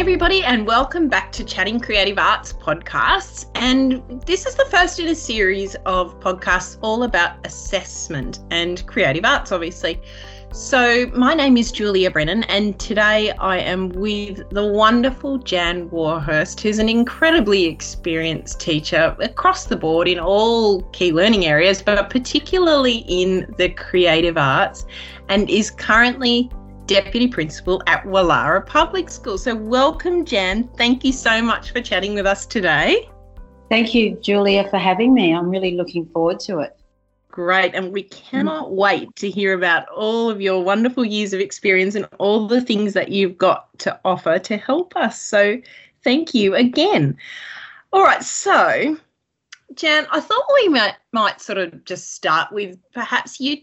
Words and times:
everybody, 0.00 0.42
and 0.44 0.66
welcome 0.66 1.10
back 1.10 1.30
to 1.30 1.44
Chatting 1.44 1.78
Creative 1.78 2.18
Arts 2.18 2.54
podcasts. 2.54 3.50
And 3.54 4.02
this 4.24 4.46
is 4.46 4.54
the 4.54 4.64
first 4.70 4.98
in 4.98 5.08
a 5.08 5.14
series 5.14 5.74
of 5.84 6.18
podcasts 6.20 6.78
all 6.80 7.02
about 7.02 7.36
assessment 7.44 8.38
and 8.50 8.86
creative 8.86 9.26
arts, 9.26 9.52
obviously. 9.52 10.00
So, 10.52 11.06
my 11.08 11.34
name 11.34 11.58
is 11.58 11.70
Julia 11.70 12.10
Brennan, 12.10 12.44
and 12.44 12.80
today 12.80 13.32
I 13.32 13.58
am 13.58 13.90
with 13.90 14.48
the 14.48 14.66
wonderful 14.66 15.36
Jan 15.36 15.90
Warhurst, 15.90 16.62
who's 16.62 16.78
an 16.78 16.88
incredibly 16.88 17.66
experienced 17.66 18.58
teacher 18.58 19.14
across 19.20 19.66
the 19.66 19.76
board 19.76 20.08
in 20.08 20.18
all 20.18 20.80
key 20.92 21.12
learning 21.12 21.44
areas, 21.44 21.82
but 21.82 22.08
particularly 22.08 23.04
in 23.06 23.54
the 23.58 23.68
creative 23.68 24.38
arts, 24.38 24.86
and 25.28 25.50
is 25.50 25.70
currently 25.70 26.50
Deputy 26.90 27.28
Principal 27.28 27.80
at 27.86 28.02
Wallara 28.02 28.66
Public 28.66 29.08
School. 29.08 29.38
So, 29.38 29.54
welcome, 29.54 30.24
Jan. 30.24 30.68
Thank 30.76 31.04
you 31.04 31.12
so 31.12 31.40
much 31.40 31.70
for 31.70 31.80
chatting 31.80 32.14
with 32.14 32.26
us 32.26 32.44
today. 32.44 33.08
Thank 33.68 33.94
you, 33.94 34.18
Julia, 34.20 34.68
for 34.68 34.78
having 34.78 35.14
me. 35.14 35.32
I'm 35.32 35.48
really 35.50 35.76
looking 35.76 36.04
forward 36.06 36.40
to 36.40 36.58
it. 36.58 36.76
Great. 37.28 37.76
And 37.76 37.92
we 37.92 38.02
cannot 38.02 38.72
wait 38.72 39.14
to 39.16 39.30
hear 39.30 39.54
about 39.54 39.88
all 39.90 40.28
of 40.28 40.40
your 40.40 40.64
wonderful 40.64 41.04
years 41.04 41.32
of 41.32 41.38
experience 41.38 41.94
and 41.94 42.08
all 42.18 42.48
the 42.48 42.60
things 42.60 42.92
that 42.94 43.10
you've 43.10 43.38
got 43.38 43.68
to 43.78 43.96
offer 44.04 44.40
to 44.40 44.56
help 44.56 44.96
us. 44.96 45.22
So, 45.22 45.60
thank 46.02 46.34
you 46.34 46.56
again. 46.56 47.16
All 47.92 48.02
right. 48.02 48.24
So, 48.24 48.96
Jan, 49.74 50.06
I 50.10 50.20
thought 50.20 50.44
we 50.54 50.68
might 50.68 50.96
might 51.12 51.40
sort 51.40 51.58
of 51.58 51.84
just 51.84 52.12
start 52.12 52.52
with 52.52 52.76
perhaps 52.92 53.38
you 53.40 53.58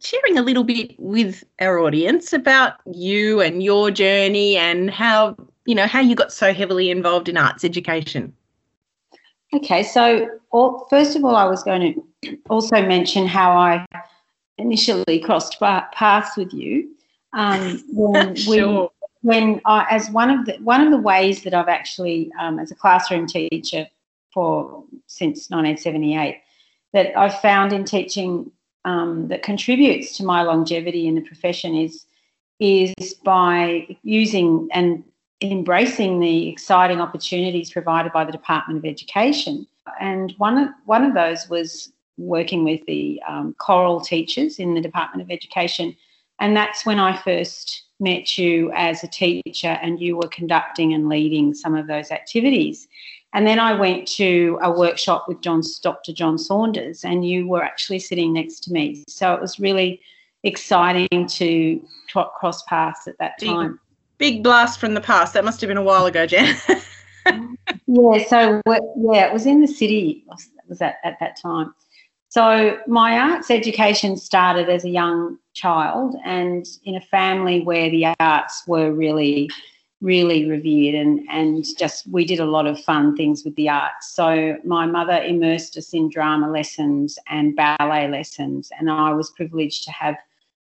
sharing 0.00 0.36
a 0.36 0.42
little 0.42 0.64
bit 0.64 0.98
with 0.98 1.44
our 1.60 1.78
audience 1.78 2.32
about 2.32 2.74
you 2.92 3.40
and 3.40 3.62
your 3.62 3.90
journey 3.90 4.56
and 4.56 4.90
how 4.90 5.36
you 5.64 5.74
know 5.74 5.86
how 5.86 6.00
you 6.00 6.16
got 6.16 6.32
so 6.32 6.52
heavily 6.52 6.90
involved 6.90 7.28
in 7.28 7.36
arts 7.36 7.64
education. 7.64 8.32
Okay, 9.54 9.82
so 9.82 10.28
all, 10.50 10.86
first 10.88 11.14
of 11.14 11.24
all, 11.24 11.36
I 11.36 11.44
was 11.44 11.62
going 11.62 12.02
to 12.22 12.38
also 12.50 12.82
mention 12.82 13.26
how 13.26 13.52
I 13.52 13.86
initially 14.58 15.20
crossed 15.20 15.60
paths 15.60 16.36
with 16.36 16.52
you 16.52 16.94
um, 17.34 17.82
when 17.92 18.34
sure. 18.34 18.90
when 19.20 19.60
I, 19.64 19.86
as 19.90 20.10
one 20.10 20.30
of 20.30 20.46
the 20.46 20.54
one 20.54 20.80
of 20.80 20.90
the 20.90 20.98
ways 20.98 21.42
that 21.44 21.54
I've 21.54 21.68
actually 21.68 22.30
um, 22.40 22.58
as 22.58 22.70
a 22.72 22.74
classroom 22.74 23.26
teacher 23.26 23.86
for 24.32 24.81
since 25.06 25.50
1978 25.50 26.40
that 26.92 27.16
I've 27.18 27.40
found 27.40 27.72
in 27.72 27.84
teaching 27.84 28.50
um, 28.84 29.28
that 29.28 29.42
contributes 29.42 30.16
to 30.16 30.24
my 30.24 30.42
longevity 30.42 31.06
in 31.06 31.14
the 31.14 31.20
profession 31.20 31.74
is 31.74 32.06
is 32.60 33.14
by 33.24 33.96
using 34.02 34.68
and 34.72 35.02
embracing 35.40 36.20
the 36.20 36.48
exciting 36.48 37.00
opportunities 37.00 37.70
provided 37.70 38.12
by 38.12 38.24
the 38.24 38.30
Department 38.30 38.78
of 38.78 38.84
Education. 38.84 39.66
And 40.00 40.32
one 40.38 40.58
of 40.58 40.68
one 40.84 41.04
of 41.04 41.14
those 41.14 41.48
was 41.48 41.92
working 42.18 42.64
with 42.64 42.80
the 42.86 43.20
um, 43.26 43.54
choral 43.58 44.00
teachers 44.00 44.58
in 44.58 44.74
the 44.74 44.80
Department 44.80 45.22
of 45.22 45.30
Education, 45.30 45.96
and 46.38 46.56
that's 46.56 46.86
when 46.86 46.98
I 46.98 47.16
first 47.16 47.84
met 47.98 48.36
you 48.36 48.70
as 48.74 49.02
a 49.02 49.08
teacher, 49.08 49.78
and 49.82 50.00
you 50.00 50.16
were 50.16 50.28
conducting 50.28 50.92
and 50.92 51.08
leading 51.08 51.54
some 51.54 51.74
of 51.74 51.86
those 51.86 52.10
activities. 52.10 52.88
And 53.34 53.46
then 53.46 53.58
I 53.58 53.72
went 53.72 54.06
to 54.08 54.58
a 54.62 54.70
workshop 54.70 55.26
with 55.26 55.40
John, 55.40 55.62
Dr. 55.82 56.12
John 56.12 56.36
Saunders, 56.36 57.04
and 57.04 57.26
you 57.26 57.48
were 57.48 57.62
actually 57.62 57.98
sitting 57.98 58.32
next 58.32 58.60
to 58.64 58.72
me. 58.72 59.04
So 59.08 59.32
it 59.32 59.40
was 59.40 59.58
really 59.58 60.00
exciting 60.42 61.26
to 61.28 61.82
cross 62.08 62.62
paths 62.64 63.08
at 63.08 63.16
that 63.18 63.40
time. 63.40 63.78
Big, 64.18 64.34
big 64.34 64.42
blast 64.42 64.78
from 64.78 64.92
the 64.94 65.00
past. 65.00 65.32
That 65.32 65.44
must 65.44 65.60
have 65.62 65.68
been 65.68 65.78
a 65.78 65.82
while 65.82 66.04
ago, 66.06 66.26
Jan. 66.26 66.56
yeah, 67.86 68.24
so 68.28 68.60
yeah, 68.66 69.26
it 69.26 69.32
was 69.32 69.46
in 69.46 69.60
the 69.60 69.68
city. 69.68 70.24
Was 70.68 70.80
at, 70.80 70.96
at 71.04 71.18
that 71.20 71.36
time. 71.40 71.74
So 72.28 72.78
my 72.86 73.18
arts 73.18 73.50
education 73.50 74.16
started 74.16 74.70
as 74.70 74.84
a 74.84 74.88
young 74.88 75.38
child, 75.54 76.16
and 76.24 76.66
in 76.84 76.96
a 76.96 77.00
family 77.00 77.60
where 77.60 77.90
the 77.90 78.14
arts 78.20 78.62
were 78.66 78.92
really 78.92 79.50
really 80.02 80.48
revered 80.50 80.94
and 80.94 81.20
and 81.30 81.64
just 81.78 82.06
we 82.08 82.24
did 82.24 82.40
a 82.40 82.44
lot 82.44 82.66
of 82.66 82.78
fun 82.80 83.16
things 83.16 83.44
with 83.44 83.54
the 83.54 83.68
arts 83.68 84.12
so 84.12 84.56
my 84.64 84.84
mother 84.84 85.22
immersed 85.22 85.76
us 85.76 85.94
in 85.94 86.10
drama 86.10 86.50
lessons 86.50 87.18
and 87.28 87.56
ballet 87.56 88.08
lessons 88.08 88.70
and 88.78 88.90
i 88.90 89.12
was 89.12 89.30
privileged 89.30 89.84
to 89.84 89.92
have 89.92 90.16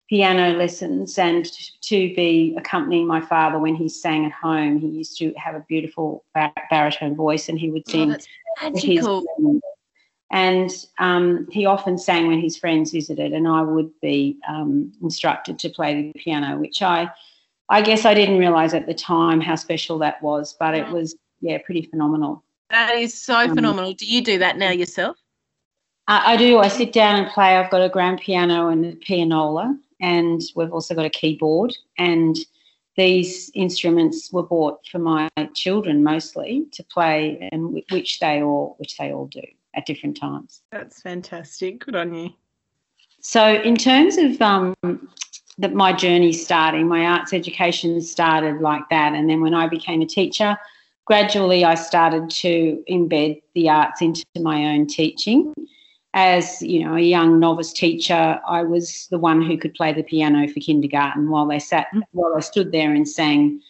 piano 0.10 0.58
lessons 0.58 1.20
and 1.20 1.46
to 1.82 2.14
be 2.16 2.56
accompanying 2.58 3.06
my 3.06 3.22
father 3.22 3.60
when 3.60 3.76
he 3.76 3.88
sang 3.88 4.26
at 4.26 4.32
home. 4.32 4.80
He 4.80 4.88
used 4.88 5.18
to 5.20 5.32
have 5.34 5.54
a 5.54 5.64
beautiful 5.70 6.26
baritone 6.72 7.16
voice 7.16 7.48
and 7.48 7.60
he 7.60 7.70
would 7.70 7.84
oh, 7.90 7.92
sing 7.92 8.16
oh, 8.62 8.74
his 8.74 9.08
and 10.32 10.72
um, 11.00 11.48
he 11.52 11.66
often 11.66 11.98
sang 11.98 12.28
when 12.28 12.40
his 12.40 12.58
friends 12.58 12.92
visited 12.92 13.34
and 13.34 13.48
i 13.48 13.62
would 13.62 13.90
be 14.02 14.38
um, 14.48 14.92
instructed 15.02 15.58
to 15.58 15.70
play 15.70 16.12
the 16.12 16.20
piano 16.20 16.58
which 16.58 16.82
i 16.82 17.10
I 17.70 17.82
guess 17.82 18.06
I 18.06 18.14
didn't 18.14 18.40
realize 18.40 18.74
at 18.74 18.88
the 18.88 18.94
time 18.94 19.42
how 19.42 19.56
special 19.56 20.00
that 20.00 20.22
was, 20.24 20.56
but 20.60 20.74
it 20.74 20.88
was, 20.90 21.16
yeah, 21.40 21.60
pretty 21.64 21.84
phenomenal. 21.84 22.44
That 22.72 22.96
is 22.96 23.20
so 23.20 23.36
um, 23.36 23.56
phenomenal. 23.56 23.94
Do 23.94 24.06
you 24.06 24.24
do 24.24 24.40
that 24.40 24.58
now 24.58 24.72
yourself? 24.72 25.18
I, 26.08 26.34
I, 26.34 26.38
do. 26.38 26.58
I 26.58 26.68
sit 26.68 26.94
down 26.94 27.20
and 27.20 27.32
play. 27.32 27.56
I've 27.56 27.72
got 27.72 27.82
a 27.82 27.90
grand 27.90 28.20
piano 28.20 28.70
and 28.70 28.86
a 28.86 28.96
pianola, 28.96 29.78
and 30.02 30.42
we've 30.56 30.74
also 30.74 30.96
got 30.96 31.06
a 31.06 31.10
keyboard. 31.10 31.76
And 31.98 32.36
these 32.98 33.52
instruments 33.54 34.34
were 34.34 34.44
bought 34.44 34.86
for 34.88 35.00
my 35.00 35.30
children 35.54 36.04
mostly 36.04 36.66
to 36.74 36.84
play, 36.84 37.50
and 37.52 37.84
which 37.92 38.20
they 38.20 38.42
all 38.42 38.76
which 38.78 38.98
they 38.98 39.14
all 39.14 39.28
do 39.28 39.44
at 39.76 39.86
different 39.86 40.18
times. 40.18 40.62
That's 40.72 41.02
fantastic. 41.02 41.86
Good 41.86 41.96
on 41.96 42.14
you. 42.14 42.32
So, 43.22 43.62
in 43.62 43.76
terms 43.76 44.18
of 44.18 44.42
um, 44.42 44.76
that 45.60 45.74
my 45.74 45.92
journey 45.92 46.32
starting. 46.32 46.88
My 46.88 47.06
arts 47.06 47.34
education 47.34 48.02
started 48.02 48.62
like 48.62 48.84
that. 48.90 49.14
And 49.14 49.30
then 49.30 49.42
when 49.42 49.54
I 49.54 49.68
became 49.68 50.02
a 50.02 50.06
teacher, 50.06 50.58
gradually 51.06 51.66
I 51.66 51.76
started 51.76 52.30
to 52.30 52.82
embed 52.90 53.42
the 53.56 53.70
arts 53.70 54.02
into 54.02 54.26
my 54.38 54.74
own 54.74 54.88
teaching. 54.88 55.54
As 56.14 56.62
you 56.62 56.84
know, 56.84 56.96
a 56.96 57.02
young 57.02 57.40
novice 57.40 57.74
teacher, 57.74 58.40
I 58.48 58.64
was 58.64 59.08
the 59.12 59.20
one 59.20 59.42
who 59.42 59.58
could 59.58 59.76
play 59.76 59.94
the 59.94 60.02
piano 60.02 60.48
for 60.48 60.60
kindergarten 60.62 61.30
while 61.30 61.46
they 61.46 61.60
sat, 61.60 61.88
while 62.12 62.36
I 62.36 62.40
stood 62.40 62.72
there 62.72 62.94
and 62.94 63.08
sang, 63.08 63.62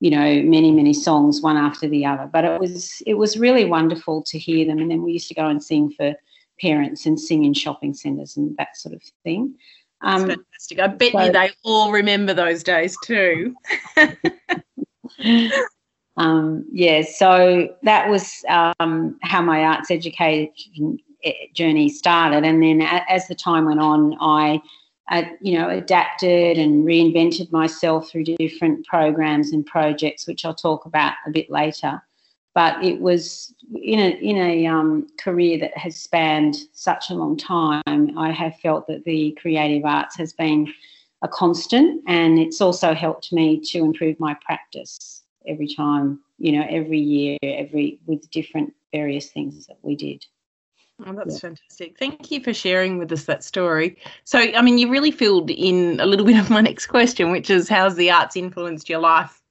you 0.00 0.10
know, 0.10 0.42
many 0.42 0.70
many 0.70 0.92
songs 0.92 1.40
one 1.40 1.56
after 1.56 1.88
the 1.88 2.04
other. 2.04 2.28
But 2.30 2.44
it 2.44 2.60
was 2.60 3.02
it 3.06 3.14
was 3.14 3.38
really 3.38 3.64
wonderful 3.64 4.22
to 4.24 4.38
hear 4.38 4.66
them. 4.66 4.78
And 4.78 4.90
then 4.90 5.02
we 5.02 5.12
used 5.12 5.28
to 5.28 5.34
go 5.34 5.48
and 5.48 5.64
sing 5.64 5.90
for 5.90 6.14
parents 6.60 7.06
and 7.06 7.18
sing 7.18 7.44
in 7.44 7.54
shopping 7.54 7.94
centres 7.94 8.36
and 8.36 8.56
that 8.58 8.76
sort 8.76 8.94
of 8.94 9.02
thing. 9.24 9.56
Um, 10.02 10.44
fantastic. 10.68 10.78
I 10.80 10.86
bet 10.88 11.12
so, 11.12 11.24
you 11.24 11.32
they 11.32 11.50
all 11.64 11.92
remember 11.92 12.34
those 12.34 12.62
days 12.62 12.96
too. 13.04 13.54
um, 16.16 16.64
yeah, 16.72 17.02
so 17.02 17.68
that 17.82 18.08
was 18.08 18.44
um, 18.48 19.18
how 19.22 19.42
my 19.42 19.64
arts 19.64 19.90
education 19.90 20.98
eh, 21.24 21.32
journey 21.54 21.88
started. 21.88 22.44
And 22.44 22.62
then 22.62 22.82
as 22.82 23.28
the 23.28 23.34
time 23.34 23.66
went 23.66 23.80
on, 23.80 24.16
I, 24.20 24.60
uh, 25.10 25.24
you 25.40 25.58
know, 25.58 25.68
adapted 25.68 26.58
and 26.58 26.84
reinvented 26.84 27.50
myself 27.52 28.10
through 28.10 28.24
different 28.24 28.86
programs 28.86 29.52
and 29.52 29.66
projects, 29.66 30.26
which 30.26 30.44
I'll 30.44 30.54
talk 30.54 30.86
about 30.86 31.14
a 31.26 31.30
bit 31.30 31.50
later 31.50 32.02
but 32.54 32.82
it 32.84 33.00
was 33.00 33.54
in 33.74 33.98
a 33.98 34.10
in 34.18 34.36
a 34.36 34.66
um, 34.66 35.06
career 35.18 35.58
that 35.58 35.76
has 35.76 35.96
spanned 35.96 36.56
such 36.72 37.10
a 37.10 37.14
long 37.14 37.36
time. 37.36 37.82
I 37.86 38.30
have 38.30 38.58
felt 38.60 38.86
that 38.88 39.04
the 39.04 39.36
creative 39.40 39.84
arts 39.84 40.16
has 40.16 40.32
been 40.32 40.72
a 41.22 41.28
constant, 41.28 42.02
and 42.06 42.38
it's 42.38 42.60
also 42.60 42.94
helped 42.94 43.32
me 43.32 43.60
to 43.60 43.78
improve 43.78 44.18
my 44.20 44.34
practice 44.44 45.22
every 45.46 45.68
time. 45.68 46.20
You 46.38 46.52
know, 46.52 46.66
every 46.68 46.98
year, 46.98 47.38
every 47.42 48.00
with 48.06 48.30
different 48.30 48.74
various 48.92 49.30
things 49.30 49.66
that 49.66 49.78
we 49.82 49.96
did. 49.96 50.24
Oh, 51.06 51.12
that's 51.14 51.34
yeah. 51.34 51.40
fantastic. 51.40 51.98
Thank 51.98 52.30
you 52.30 52.40
for 52.40 52.52
sharing 52.52 52.98
with 52.98 53.10
us 53.10 53.24
that 53.24 53.42
story. 53.42 53.96
So, 54.24 54.38
I 54.38 54.62
mean, 54.62 54.78
you 54.78 54.88
really 54.88 55.10
filled 55.10 55.50
in 55.50 55.98
a 56.00 56.06
little 56.06 56.26
bit 56.32 56.38
of 56.38 56.50
my 56.50 56.60
next 56.60 56.86
question, 56.86 57.30
which 57.30 57.50
is 57.50 57.68
how's 57.68 57.96
the 57.96 58.10
arts 58.10 58.36
influenced 58.36 58.88
your 58.88 59.00
life 59.00 59.41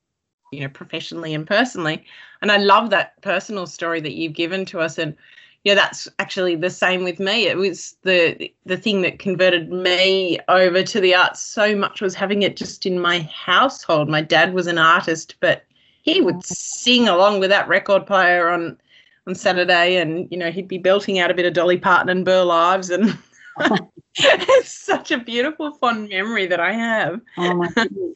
you 0.51 0.59
know 0.59 0.69
professionally 0.69 1.33
and 1.33 1.47
personally. 1.47 2.05
And 2.41 2.51
i 2.51 2.57
love 2.57 2.89
that 2.89 3.19
personal 3.21 3.65
story 3.65 4.01
that 4.01 4.13
you've 4.13 4.33
given 4.33 4.65
to 4.65 4.79
us. 4.79 4.97
And 4.97 5.15
yeah 5.63 5.75
that's 5.75 6.07
actually 6.19 6.55
the 6.55 6.69
same 6.69 7.03
with 7.03 7.19
me. 7.19 7.47
It 7.47 7.57
was 7.57 7.95
the 8.03 8.51
the 8.65 8.77
thing 8.77 9.01
that 9.01 9.19
converted 9.19 9.71
me 9.71 10.39
over 10.47 10.83
to 10.83 11.01
the 11.01 11.15
arts 11.15 11.41
so 11.41 11.75
much 11.75 12.01
was 12.01 12.13
having 12.13 12.43
it 12.43 12.57
just 12.57 12.85
in 12.85 12.99
my 12.99 13.21
household. 13.33 14.09
My 14.09 14.21
dad 14.21 14.53
was 14.53 14.67
an 14.67 14.77
artist 14.77 15.35
but 15.39 15.63
he 16.03 16.21
would 16.21 16.35
oh. 16.35 16.41
sing 16.43 17.07
along 17.07 17.39
with 17.39 17.49
that 17.49 17.67
record 17.67 18.05
player 18.05 18.49
on 18.49 18.77
on 19.27 19.35
saturday. 19.35 19.97
And 19.97 20.27
you 20.31 20.37
know 20.37 20.51
he'd 20.51 20.67
be 20.67 20.77
belting 20.77 21.19
out 21.19 21.31
a 21.31 21.35
bit 21.35 21.45
of 21.45 21.53
dolly 21.53 21.77
parton 21.77 22.09
and 22.09 22.25
burl 22.25 22.51
ives 22.51 22.89
and 22.89 23.17
it's 24.15 24.73
such 24.73 25.11
a 25.11 25.17
beautiful 25.17 25.71
fond 25.73 26.09
memory 26.09 26.45
that 26.47 26.59
i 26.59 26.73
have. 26.73 27.21
Oh 27.37 27.53
my 27.53 27.67
goodness 27.69 28.15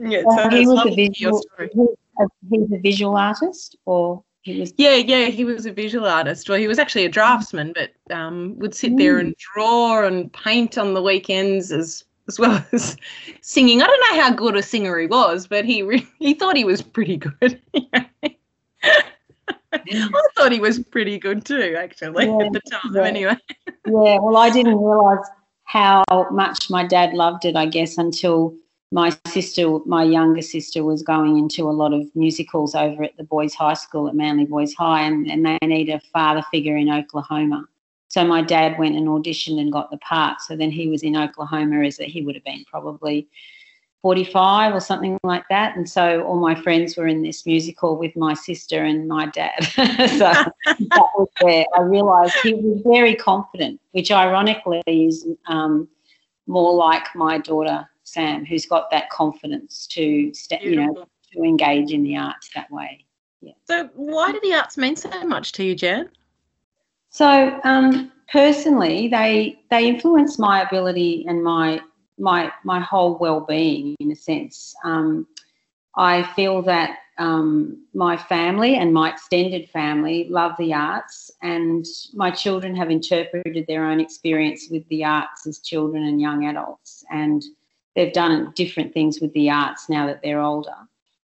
yeah, 0.00 0.22
so 0.22 0.48
he 0.50 0.66
was 0.66 0.86
a 0.86 0.94
visual, 0.94 1.44
a, 1.58 2.26
he's 2.50 2.72
a 2.72 2.78
visual 2.78 3.16
artist, 3.16 3.76
or 3.84 4.22
he 4.42 4.60
was? 4.60 4.72
Yeah, 4.76 4.94
yeah, 4.94 5.26
he 5.26 5.44
was 5.44 5.66
a 5.66 5.72
visual 5.72 6.06
artist. 6.06 6.48
Well, 6.48 6.58
he 6.58 6.68
was 6.68 6.78
actually 6.78 7.04
a 7.04 7.08
draftsman, 7.08 7.74
but 7.74 7.90
um, 8.14 8.58
would 8.58 8.74
sit 8.74 8.96
there 8.96 9.18
and 9.18 9.34
draw 9.36 10.04
and 10.04 10.32
paint 10.32 10.78
on 10.78 10.94
the 10.94 11.02
weekends 11.02 11.72
as 11.72 12.04
as 12.28 12.38
well 12.38 12.64
as 12.72 12.96
singing. 13.42 13.82
I 13.82 13.86
don't 13.86 14.00
know 14.10 14.22
how 14.22 14.32
good 14.32 14.56
a 14.56 14.62
singer 14.62 14.98
he 14.98 15.06
was, 15.06 15.46
but 15.46 15.64
he 15.64 15.82
re- 15.82 16.06
he 16.18 16.34
thought 16.34 16.56
he 16.56 16.64
was 16.64 16.82
pretty 16.82 17.16
good. 17.16 17.60
I 19.72 20.28
thought 20.36 20.52
he 20.52 20.60
was 20.60 20.80
pretty 20.80 21.18
good 21.18 21.44
too, 21.44 21.76
actually, 21.78 22.26
yeah, 22.26 22.46
at 22.46 22.52
the 22.52 22.60
time. 22.60 22.94
Yeah. 22.94 23.02
Anyway. 23.02 23.36
yeah, 23.86 24.18
well, 24.20 24.36
I 24.36 24.50
didn't 24.50 24.78
realise 24.78 25.26
how 25.64 26.02
much 26.32 26.70
my 26.70 26.84
dad 26.84 27.14
loved 27.14 27.44
it, 27.44 27.54
I 27.54 27.66
guess, 27.66 27.96
until 27.96 28.54
my 28.92 29.16
sister, 29.28 29.78
my 29.86 30.02
younger 30.02 30.42
sister, 30.42 30.82
was 30.82 31.02
going 31.02 31.38
into 31.38 31.68
a 31.68 31.70
lot 31.70 31.92
of 31.92 32.04
musicals 32.16 32.74
over 32.74 33.04
at 33.04 33.16
the 33.16 33.24
boys' 33.24 33.54
high 33.54 33.74
school 33.74 34.08
at 34.08 34.14
Manly 34.14 34.46
Boys 34.46 34.74
High, 34.74 35.02
and, 35.02 35.30
and 35.30 35.46
they 35.46 35.58
need 35.62 35.88
a 35.88 36.00
father 36.12 36.42
figure 36.50 36.76
in 36.76 36.90
Oklahoma. 36.90 37.66
So 38.08 38.24
my 38.24 38.42
dad 38.42 38.78
went 38.78 38.96
and 38.96 39.06
auditioned 39.06 39.60
and 39.60 39.70
got 39.70 39.92
the 39.92 39.98
part. 39.98 40.40
So 40.40 40.56
then 40.56 40.72
he 40.72 40.88
was 40.88 41.04
in 41.04 41.16
Oklahoma 41.16 41.84
as 41.84 41.98
he 41.98 42.22
would 42.22 42.34
have 42.34 42.42
been 42.42 42.64
probably 42.64 43.28
45 44.02 44.74
or 44.74 44.80
something 44.80 45.16
like 45.22 45.44
that. 45.48 45.76
And 45.76 45.88
so 45.88 46.22
all 46.22 46.40
my 46.40 46.60
friends 46.60 46.96
were 46.96 47.06
in 47.06 47.22
this 47.22 47.46
musical 47.46 47.96
with 47.96 48.16
my 48.16 48.34
sister 48.34 48.82
and 48.82 49.06
my 49.06 49.26
dad. 49.26 49.62
so 49.64 50.32
that 50.66 51.08
was 51.16 51.28
where 51.40 51.66
I 51.76 51.82
realised 51.82 52.34
he 52.42 52.54
was 52.54 52.82
very 52.84 53.14
confident, 53.14 53.80
which 53.92 54.10
ironically 54.10 54.82
is 54.86 55.28
um, 55.46 55.86
more 56.48 56.74
like 56.74 57.14
my 57.14 57.38
daughter 57.38 57.88
Sam, 58.12 58.44
who's 58.44 58.66
got 58.66 58.90
that 58.90 59.10
confidence 59.10 59.86
to, 59.88 60.32
st- 60.34 60.62
you 60.62 60.76
know, 60.76 61.06
to 61.32 61.42
engage 61.42 61.92
in 61.92 62.02
the 62.02 62.16
arts 62.16 62.50
that 62.54 62.70
way. 62.70 63.04
Yeah. 63.40 63.52
So 63.64 63.88
why 63.94 64.32
do 64.32 64.40
the 64.42 64.54
arts 64.54 64.76
mean 64.76 64.96
so 64.96 65.24
much 65.24 65.52
to 65.52 65.64
you, 65.64 65.74
Jan? 65.74 66.10
So 67.10 67.60
um, 67.64 68.12
personally, 68.30 69.08
they 69.08 69.60
they 69.70 69.88
influence 69.88 70.38
my 70.38 70.62
ability 70.62 71.24
and 71.28 71.42
my 71.42 71.80
my 72.18 72.52
my 72.64 72.80
whole 72.80 73.18
well-being 73.18 73.96
in 74.00 74.10
a 74.12 74.16
sense. 74.16 74.74
Um, 74.84 75.26
I 75.96 76.22
feel 76.34 76.62
that 76.62 76.98
um, 77.18 77.84
my 77.94 78.16
family 78.16 78.76
and 78.76 78.94
my 78.94 79.10
extended 79.10 79.68
family 79.70 80.28
love 80.30 80.52
the 80.58 80.72
arts, 80.72 81.30
and 81.42 81.84
my 82.14 82.30
children 82.30 82.74
have 82.76 82.90
interpreted 82.90 83.66
their 83.66 83.84
own 83.84 84.00
experience 84.00 84.68
with 84.70 84.86
the 84.88 85.04
arts 85.04 85.46
as 85.46 85.58
children 85.58 86.04
and 86.04 86.20
young 86.20 86.46
adults, 86.46 87.04
and 87.10 87.42
they've 87.94 88.12
done 88.12 88.52
different 88.54 88.92
things 88.94 89.20
with 89.20 89.32
the 89.32 89.50
arts 89.50 89.88
now 89.88 90.06
that 90.06 90.22
they're 90.22 90.40
older. 90.40 90.76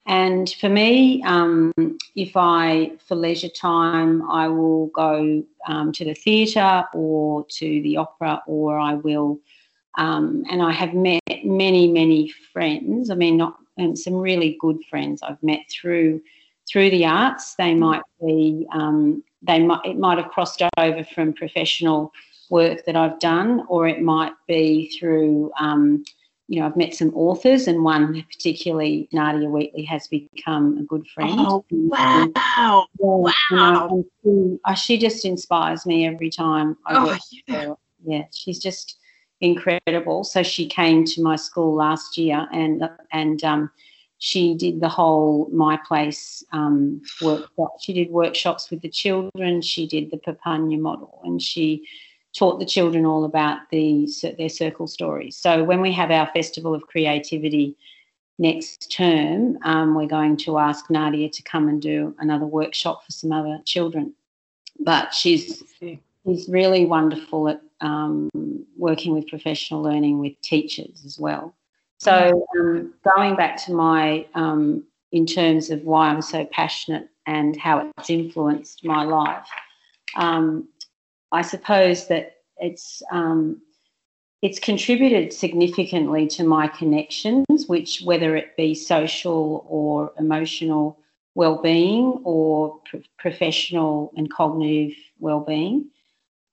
And 0.06 0.50
for 0.50 0.69
me, 0.69 1.21
um, 1.24 1.74
if 2.15 2.31
I, 2.38 2.94
for 3.06 3.15
leisure 3.15 3.50
time, 3.50 4.30
I 4.30 4.48
will 4.48 4.88
go 4.88 5.44
um, 5.68 5.92
to 5.92 6.06
the 6.06 6.13
theatre 6.13 6.86
or 6.94 7.45
to 7.45 7.81
the 7.81 7.98
opera, 7.98 8.42
or 8.48 8.80
I 8.80 8.94
will 8.94 9.39
um, 9.98 10.44
and 10.50 10.62
I 10.62 10.71
have 10.71 10.94
met 10.94 11.21
many, 11.44 11.92
many 11.92 12.30
friends. 12.54 13.10
I 13.10 13.15
mean, 13.15 13.36
not 13.38 13.57
and 13.77 13.98
some 13.98 14.15
really 14.15 14.57
good 14.60 14.80
friends 14.89 15.21
I've 15.21 15.42
met 15.44 15.62
through 15.69 16.21
through 16.69 16.89
the 16.92 17.06
arts. 17.06 17.56
They 17.56 17.74
mm. 17.74 17.80
might 17.80 18.01
be 18.21 18.65
um, 18.71 19.24
they 19.42 19.60
might 19.60 19.86
it 19.86 19.98
might 19.98 20.18
have 20.18 20.30
crossed 20.30 20.62
over 20.77 21.03
from 21.03 21.33
professional 21.33 22.13
work 22.50 22.86
that 22.86 22.95
I've 22.95 23.19
done, 23.19 23.65
or 23.68 23.88
it 23.88 24.01
might 24.01 24.33
be 24.48 24.95
through 24.98 25.51
um, 25.60 26.03
you 26.47 26.59
know 26.59 26.65
I've 26.65 26.77
met 26.77 26.94
some 26.94 27.13
authors, 27.13 27.67
and 27.67 27.83
one 27.83 28.25
particularly 28.31 29.09
Nadia 29.11 29.49
Wheatley 29.49 29.83
has 29.83 30.07
become 30.07 30.77
a 30.77 30.83
good 30.83 31.05
friend. 31.07 31.31
Oh 31.38 31.65
wow! 31.71 32.88
Yeah, 32.99 33.27
wow! 33.51 34.03
she, 34.23 34.57
uh, 34.63 34.73
she, 34.73 34.97
just 34.97 35.25
inspires 35.25 35.85
me 35.85 36.07
every 36.07 36.29
time 36.29 36.77
I 36.85 36.97
oh, 36.97 37.05
work 37.07 37.19
yeah. 37.47 37.65
her. 37.65 37.75
Yeah, 38.05 38.23
she's 38.31 38.59
just 38.59 38.97
incredible. 39.41 40.23
So 40.23 40.44
she 40.44 40.67
came 40.67 41.03
to 41.05 41.21
my 41.21 41.35
school 41.35 41.75
last 41.75 42.17
year 42.17 42.47
and 42.51 42.89
and 43.11 43.43
um, 43.43 43.71
she 44.19 44.55
did 44.55 44.81
the 44.81 44.89
whole 44.89 45.50
My 45.51 45.77
Place 45.88 46.43
um, 46.51 47.01
workshop. 47.21 47.75
She 47.79 47.93
did 47.93 48.09
workshops 48.09 48.71
with 48.71 48.81
the 48.81 48.89
children. 48.89 49.61
She 49.61 49.88
did 49.88 50.11
the 50.11 50.17
Papunya 50.17 50.79
model, 50.79 51.21
and 51.23 51.41
she 51.41 51.83
taught 52.38 52.60
the 52.60 52.66
children 52.66 53.06
all 53.06 53.25
about 53.25 53.69
the 53.72 54.07
their 54.38 54.50
circle 54.50 54.88
stories. 54.88 55.36
So 55.36 55.63
when 55.63 55.81
we 55.81 55.92
have 55.94 56.12
our 56.12 56.28
Festival 56.28 56.74
of 56.75 56.86
Creativity 56.88 57.75
next 58.39 58.92
term, 58.92 59.57
um, 59.63 59.95
we're 59.95 60.07
going 60.07 60.38
to 60.38 60.60
ask 60.60 60.89
Nadia 60.89 61.30
to 61.30 61.42
come 61.44 61.68
and 61.68 61.81
do 61.81 62.16
another 62.19 62.45
workshop 62.45 63.04
for 63.04 63.12
some 63.12 63.31
other 63.31 63.60
children. 63.66 64.13
But 64.80 65.13
she's 65.13 65.63
she's 65.80 66.48
really 66.48 66.86
wonderful 66.86 67.50
at 67.50 67.62
um, 67.81 68.30
working 68.78 69.13
with 69.13 69.28
professional 69.28 69.81
learning 69.81 70.19
with 70.19 70.39
teachers 70.42 71.04
as 71.06 71.18
well. 71.19 71.56
So, 72.00 72.45
um, 72.60 72.94
going 73.04 73.36
back 73.36 73.57
to 73.66 73.74
my, 73.74 74.28
um, 74.36 74.84
in 75.12 75.25
terms 75.25 75.72
of 75.72 75.81
why 75.84 76.10
I'm 76.10 76.22
so 76.22 76.45
passionate 76.45 77.10
and 77.25 77.57
how 77.57 77.92
it's 77.98 78.10
influenced 78.12 78.86
my 78.86 79.04
life, 79.04 79.48
um, 80.16 80.68
I 81.31 81.41
suppose 81.41 82.07
that 82.07 82.38
it's 82.57 83.01
um, 83.12 83.62
it's 84.41 84.59
contributed 84.59 85.33
significantly 85.33 86.27
to 86.27 86.44
my 86.44 86.68
connections, 86.68 87.65
which 87.68 88.01
whether 88.01 88.35
it 88.35 88.56
be 88.56 88.75
social 88.75 89.65
or 89.68 90.12
emotional 90.19 91.00
well-being 91.35 92.21
or 92.24 92.79
pro- 92.89 93.01
professional 93.18 94.12
and 94.15 94.31
cognitive 94.31 94.95
well-being. 95.19 95.89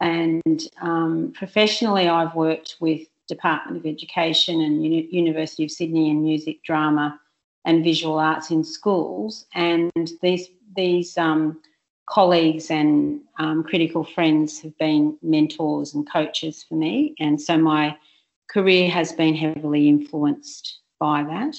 And 0.01 0.63
um, 0.83 1.33
professionally, 1.35 2.09
I've 2.09 2.35
worked 2.35 2.77
with 2.81 3.07
Department 3.29 3.79
of 3.79 3.87
Education 3.87 4.61
and 4.61 4.83
Uni- 4.83 5.09
University 5.11 5.65
of 5.65 5.71
Sydney 5.71 6.11
in 6.11 6.23
music, 6.23 6.63
drama, 6.63 7.19
and 7.65 7.85
visual 7.85 8.19
arts 8.19 8.51
in 8.51 8.65
schools. 8.65 9.47
And 9.55 9.91
these 10.21 10.49
these 10.77 11.17
um, 11.17 11.61
colleagues 12.07 12.71
and 12.71 13.21
um, 13.39 13.65
critical 13.65 14.05
friends 14.05 14.61
have 14.61 14.77
been 14.79 15.17
mentors 15.23 15.95
and 15.95 16.11
coaches 16.11 16.65
for 16.69 16.75
me. 16.75 17.15
And 17.19 17.41
so 17.41 17.57
my 17.57 17.97
career 18.51 18.91
has 18.91 19.13
been 19.13 19.35
heavily 19.35 19.89
influenced 19.89 20.81
by 20.99 21.25
that. 21.25 21.57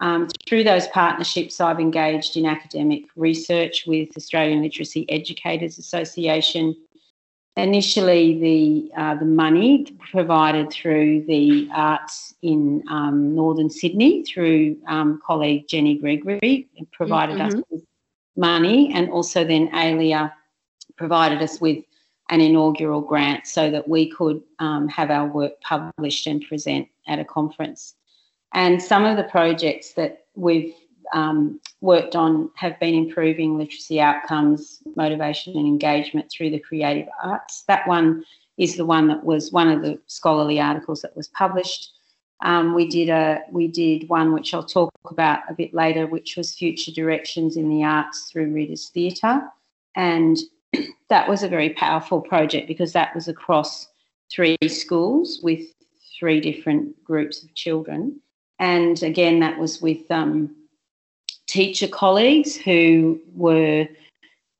Um, 0.00 0.28
through 0.48 0.64
those 0.64 0.88
partnerships, 0.88 1.60
I've 1.60 1.80
engaged 1.80 2.36
in 2.36 2.46
academic 2.46 3.04
research 3.14 3.84
with 3.86 4.08
Australian 4.16 4.62
Literacy 4.62 5.04
Educators 5.10 5.78
Association 5.78 6.74
initially 7.56 8.38
the 8.40 9.00
uh, 9.00 9.14
the 9.16 9.24
money 9.24 9.84
provided 10.10 10.70
through 10.72 11.24
the 11.26 11.68
arts 11.74 12.34
in 12.42 12.82
um, 12.88 13.34
northern 13.34 13.68
Sydney 13.68 14.24
through 14.24 14.76
um, 14.88 15.20
colleague 15.24 15.68
Jenny 15.68 15.98
Gregory 15.98 16.68
provided 16.92 17.36
mm-hmm. 17.36 17.58
us 17.58 17.64
with 17.70 17.84
money, 18.36 18.92
and 18.94 19.10
also 19.10 19.44
then 19.44 19.68
ALEA 19.68 20.32
provided 20.96 21.42
us 21.42 21.60
with 21.60 21.84
an 22.30 22.40
inaugural 22.40 23.00
grant 23.00 23.46
so 23.46 23.70
that 23.70 23.88
we 23.88 24.10
could 24.10 24.42
um, 24.58 24.88
have 24.88 25.10
our 25.10 25.26
work 25.26 25.60
published 25.60 26.26
and 26.26 26.42
present 26.46 26.88
at 27.06 27.18
a 27.18 27.24
conference. 27.24 27.94
And 28.54 28.82
some 28.82 29.04
of 29.04 29.16
the 29.16 29.24
projects 29.24 29.92
that 29.94 30.26
we've 30.34 30.74
um, 31.12 31.60
worked 31.80 32.16
on 32.16 32.50
have 32.54 32.78
been 32.80 32.94
improving 32.94 33.58
literacy 33.58 34.00
outcomes, 34.00 34.82
motivation, 34.96 35.56
and 35.56 35.66
engagement 35.66 36.30
through 36.30 36.50
the 36.50 36.58
creative 36.58 37.08
arts. 37.22 37.64
That 37.68 37.86
one 37.86 38.24
is 38.56 38.76
the 38.76 38.86
one 38.86 39.08
that 39.08 39.24
was 39.24 39.52
one 39.52 39.68
of 39.68 39.82
the 39.82 39.98
scholarly 40.06 40.60
articles 40.60 41.02
that 41.02 41.16
was 41.16 41.28
published. 41.28 41.92
Um, 42.42 42.74
we 42.74 42.88
did 42.88 43.08
a 43.08 43.40
we 43.50 43.68
did 43.68 44.08
one 44.08 44.32
which 44.32 44.52
I'll 44.52 44.64
talk 44.64 44.90
about 45.06 45.40
a 45.48 45.54
bit 45.54 45.72
later, 45.72 46.06
which 46.06 46.36
was 46.36 46.54
future 46.54 46.90
directions 46.90 47.56
in 47.56 47.68
the 47.68 47.84
arts 47.84 48.30
through 48.30 48.52
Readers 48.52 48.88
Theatre, 48.88 49.42
and 49.94 50.36
that 51.08 51.28
was 51.28 51.44
a 51.44 51.48
very 51.48 51.70
powerful 51.70 52.20
project 52.20 52.66
because 52.66 52.92
that 52.92 53.14
was 53.14 53.28
across 53.28 53.88
three 54.30 54.56
schools 54.66 55.40
with 55.42 55.60
three 56.18 56.40
different 56.40 57.02
groups 57.04 57.44
of 57.44 57.54
children, 57.54 58.20
and 58.58 59.02
again 59.04 59.38
that 59.38 59.56
was 59.56 59.80
with 59.80 60.10
um, 60.10 60.54
teacher 61.46 61.86
colleagues 61.86 62.56
who 62.56 63.20
were 63.34 63.86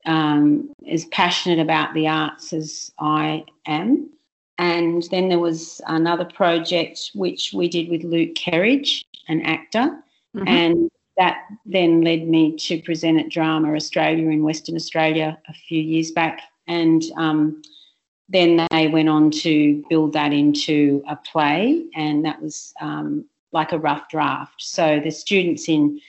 um, 0.05 0.71
as 0.89 1.03
passionate 1.05 1.59
about 1.59 1.93
the 1.93 2.07
arts 2.07 2.53
as 2.53 2.91
I 2.97 3.43
am. 3.65 4.09
And 4.57 5.03
then 5.11 5.29
there 5.29 5.39
was 5.39 5.81
another 5.87 6.25
project 6.25 7.11
which 7.15 7.51
we 7.53 7.67
did 7.67 7.89
with 7.89 8.03
Luke 8.03 8.35
Kerridge, 8.35 9.03
an 9.27 9.41
actor, 9.41 9.97
mm-hmm. 10.35 10.47
and 10.47 10.91
that 11.17 11.45
then 11.65 12.01
led 12.01 12.27
me 12.27 12.55
to 12.57 12.81
present 12.81 13.19
at 13.19 13.29
Drama 13.29 13.73
Australia 13.75 14.29
in 14.29 14.43
Western 14.43 14.75
Australia 14.75 15.37
a 15.47 15.53
few 15.53 15.81
years 15.81 16.11
back. 16.11 16.41
And 16.67 17.03
um, 17.17 17.61
then 18.29 18.65
they 18.71 18.87
went 18.87 19.09
on 19.09 19.31
to 19.31 19.83
build 19.89 20.13
that 20.13 20.33
into 20.33 21.03
a 21.07 21.15
play, 21.15 21.85
and 21.95 22.25
that 22.25 22.41
was 22.41 22.73
um, 22.81 23.25
like 23.51 23.71
a 23.71 23.79
rough 23.79 24.09
draft. 24.09 24.55
So 24.61 24.99
the 25.03 25.11
students 25.11 25.67
in 25.67 25.99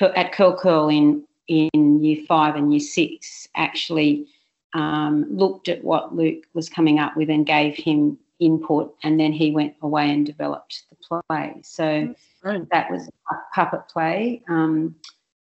at 0.00 0.32
Curl 0.32 0.56
Curl 0.56 0.88
in 0.88 1.24
in 1.48 2.02
year 2.02 2.24
five 2.26 2.56
and 2.56 2.72
year 2.72 2.80
six 2.80 3.48
actually 3.56 4.26
um, 4.74 5.26
looked 5.30 5.68
at 5.68 5.82
what 5.84 6.14
Luke 6.14 6.44
was 6.54 6.68
coming 6.68 6.98
up 6.98 7.16
with 7.16 7.30
and 7.30 7.46
gave 7.46 7.74
him 7.76 8.18
input, 8.40 8.94
and 9.02 9.18
then 9.18 9.32
he 9.32 9.50
went 9.52 9.74
away 9.82 10.10
and 10.10 10.26
developed 10.26 10.84
the 10.90 10.96
play. 10.96 11.60
So 11.62 12.14
right. 12.42 12.68
that 12.70 12.90
was 12.90 13.08
a 13.30 13.34
puppet 13.54 13.88
play. 13.88 14.42
Um, 14.48 14.94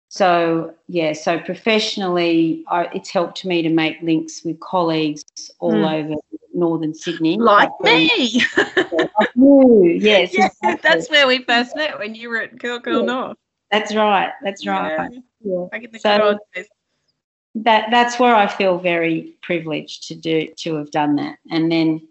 so 0.08 0.75
yeah, 0.88 1.12
so 1.12 1.38
professionally, 1.38 2.64
I, 2.68 2.88
it's 2.92 3.10
helped 3.10 3.44
me 3.44 3.62
to 3.62 3.68
make 3.68 4.02
links 4.02 4.42
with 4.44 4.58
colleagues 4.60 5.25
all 5.60 5.72
mm. 5.72 6.04
over 6.04 6.14
northern 6.52 6.94
Sydney. 6.94 7.38
Like 7.38 7.70
me. 7.80 8.10
you, 9.37 9.99
yes. 10.00 10.32
yes 10.32 10.56
exactly. 10.62 10.80
That's 10.82 11.10
where 11.10 11.26
we 11.26 11.44
first 11.44 11.76
met 11.76 11.99
when 11.99 12.14
you 12.14 12.28
were 12.28 12.42
at 12.42 12.58
Curl 12.58 12.80
Curl 12.80 13.00
yeah. 13.00 13.06
North. 13.06 13.37
That's 13.70 13.94
right. 13.94 14.32
That's 14.42 14.66
right. 14.66 15.10
Yeah. 15.40 15.66
yeah. 15.72 15.99
so 15.99 16.38
that 17.54 17.90
that's 17.90 18.19
where 18.19 18.35
I 18.35 18.47
feel 18.47 18.78
very 18.78 19.35
privileged 19.42 20.07
to 20.09 20.14
do 20.14 20.49
to 20.59 20.75
have 20.76 20.90
done 20.90 21.16
that. 21.16 21.38
And 21.50 21.71
then 21.71 22.07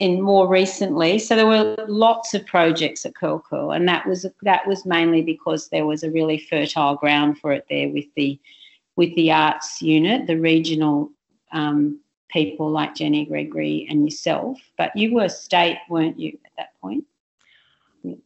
in 0.00 0.20
more 0.20 0.48
recently, 0.48 1.18
so 1.18 1.36
there 1.36 1.46
were 1.46 1.76
lots 1.88 2.34
of 2.34 2.44
projects 2.46 3.06
at 3.06 3.14
Curl, 3.14 3.72
and 3.72 3.88
that 3.88 4.06
was 4.06 4.26
that 4.42 4.66
was 4.66 4.84
mainly 4.84 5.22
because 5.22 5.68
there 5.68 5.86
was 5.86 6.02
a 6.02 6.10
really 6.10 6.38
fertile 6.38 6.96
ground 6.96 7.38
for 7.38 7.52
it 7.52 7.66
there 7.70 7.88
with 7.88 8.06
the 8.16 8.38
with 8.96 9.14
the 9.14 9.32
arts 9.32 9.80
unit, 9.80 10.26
the 10.26 10.38
regional 10.38 11.10
um, 11.52 12.00
people 12.28 12.70
like 12.70 12.94
Jenny 12.94 13.24
Gregory 13.24 13.86
and 13.88 14.04
yourself. 14.04 14.58
But 14.76 14.94
you 14.96 15.14
were 15.14 15.28
state, 15.28 15.78
weren't 15.88 16.18
you, 16.18 16.38
at 16.44 16.52
that 16.58 16.80
point? 16.80 17.04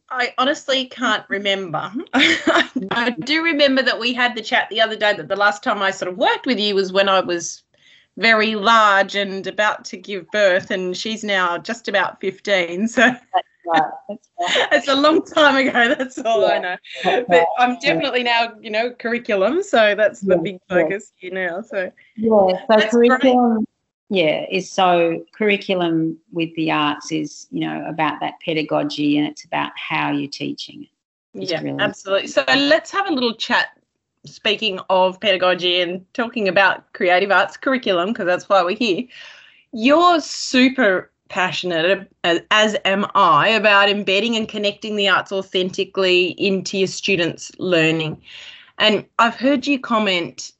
I 0.09 0.33
honestly 0.37 0.85
can't 0.85 1.23
remember. 1.29 1.91
I 2.13 3.15
do 3.19 3.43
remember 3.43 3.81
that 3.81 3.99
we 3.99 4.13
had 4.13 4.35
the 4.35 4.41
chat 4.41 4.69
the 4.69 4.81
other 4.81 4.95
day 4.95 5.13
that 5.13 5.27
the 5.27 5.35
last 5.35 5.63
time 5.63 5.81
I 5.81 5.91
sort 5.91 6.11
of 6.11 6.17
worked 6.17 6.45
with 6.45 6.59
you 6.59 6.75
was 6.75 6.91
when 6.91 7.07
I 7.07 7.19
was 7.21 7.63
very 8.17 8.55
large 8.55 9.15
and 9.15 9.47
about 9.47 9.85
to 9.85 9.97
give 9.97 10.29
birth, 10.31 10.71
and 10.71 10.95
she's 10.95 11.23
now 11.23 11.57
just 11.57 11.87
about 11.87 12.19
15. 12.19 12.87
So 12.89 13.01
that's 13.01 13.21
right. 13.65 13.83
That's 14.09 14.29
right. 14.39 14.67
it's 14.73 14.87
a 14.89 14.95
long 14.95 15.23
time 15.23 15.55
ago. 15.55 15.95
That's 15.95 16.17
all 16.19 16.41
yeah. 16.41 16.47
I 16.47 16.59
know. 16.59 16.75
That's 17.03 17.27
but 17.29 17.37
right. 17.37 17.47
I'm 17.57 17.79
definitely 17.79 18.23
now, 18.23 18.53
you 18.59 18.71
know, 18.71 18.91
curriculum. 18.91 19.63
So 19.63 19.95
that's 19.95 20.19
the 20.21 20.35
yeah. 20.35 20.41
big 20.41 20.59
focus 20.67 21.13
yeah. 21.21 21.29
here 21.29 21.49
now. 21.49 21.61
So 21.61 21.91
yeah, 22.17 22.79
so 22.81 22.89
curriculum. 22.89 23.55
Great 23.55 23.65
yeah 24.09 24.45
is 24.49 24.69
so 24.71 25.23
curriculum 25.33 26.17
with 26.31 26.53
the 26.55 26.71
arts 26.71 27.11
is 27.11 27.47
you 27.51 27.61
know 27.61 27.85
about 27.87 28.19
that 28.19 28.33
pedagogy 28.43 29.17
and 29.17 29.27
it's 29.27 29.45
about 29.45 29.71
how 29.75 30.11
you're 30.11 30.29
teaching 30.29 30.83
it. 30.83 30.89
Yeah 31.49 31.61
really 31.61 31.79
absolutely. 31.79 32.27
So 32.27 32.43
let's 32.47 32.91
have 32.91 33.07
a 33.07 33.11
little 33.11 33.35
chat 33.35 33.69
speaking 34.25 34.79
of 34.89 35.19
pedagogy 35.19 35.79
and 35.79 36.05
talking 36.13 36.47
about 36.47 36.91
creative 36.93 37.31
arts 37.31 37.55
curriculum 37.55 38.09
because 38.09 38.25
that's 38.25 38.49
why 38.49 38.63
we're 38.63 38.75
here. 38.75 39.03
You're 39.71 40.19
super 40.19 41.11
passionate 41.29 42.11
as 42.23 42.75
am 42.85 43.05
i 43.13 43.49
about 43.49 43.87
embedding 43.87 44.35
and 44.35 44.49
connecting 44.49 44.95
the 44.95 45.07
arts 45.07 45.31
authentically 45.31 46.29
into 46.39 46.75
your 46.77 46.87
students 46.87 47.51
learning. 47.59 48.19
And 48.79 49.05
i've 49.19 49.35
heard 49.35 49.67
you 49.67 49.79
comment 49.79 50.53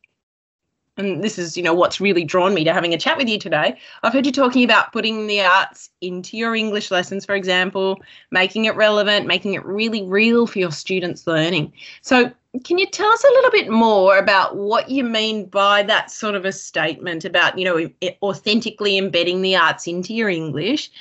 and 0.99 1.23
this 1.23 1.39
is 1.39 1.57
you 1.57 1.63
know 1.63 1.73
what's 1.73 1.99
really 1.99 2.23
drawn 2.23 2.53
me 2.53 2.63
to 2.63 2.73
having 2.73 2.93
a 2.93 2.97
chat 2.97 3.17
with 3.17 3.27
you 3.27 3.39
today. 3.39 3.77
I've 4.03 4.13
heard 4.13 4.25
you 4.25 4.31
talking 4.31 4.63
about 4.63 4.91
putting 4.91 5.27
the 5.27 5.41
arts 5.41 5.89
into 6.01 6.37
your 6.37 6.55
english 6.55 6.91
lessons 6.91 7.25
for 7.25 7.35
example 7.35 8.01
making 8.31 8.65
it 8.65 8.75
relevant 8.75 9.25
making 9.25 9.53
it 9.53 9.65
really 9.65 10.03
real 10.03 10.45
for 10.45 10.59
your 10.59 10.71
students 10.71 11.25
learning. 11.25 11.73
So 12.01 12.31
can 12.63 12.77
you 12.77 12.87
tell 12.87 13.09
us 13.09 13.23
a 13.23 13.33
little 13.33 13.51
bit 13.51 13.69
more 13.69 14.17
about 14.17 14.57
what 14.57 14.89
you 14.89 15.03
mean 15.03 15.45
by 15.45 15.83
that 15.83 16.11
sort 16.11 16.35
of 16.35 16.45
a 16.45 16.51
statement 16.51 17.25
about 17.25 17.57
you 17.57 17.65
know 17.65 17.89
authentically 18.21 18.97
embedding 18.97 19.41
the 19.41 19.55
arts 19.55 19.87
into 19.87 20.13
your 20.13 20.29
english? 20.29 20.91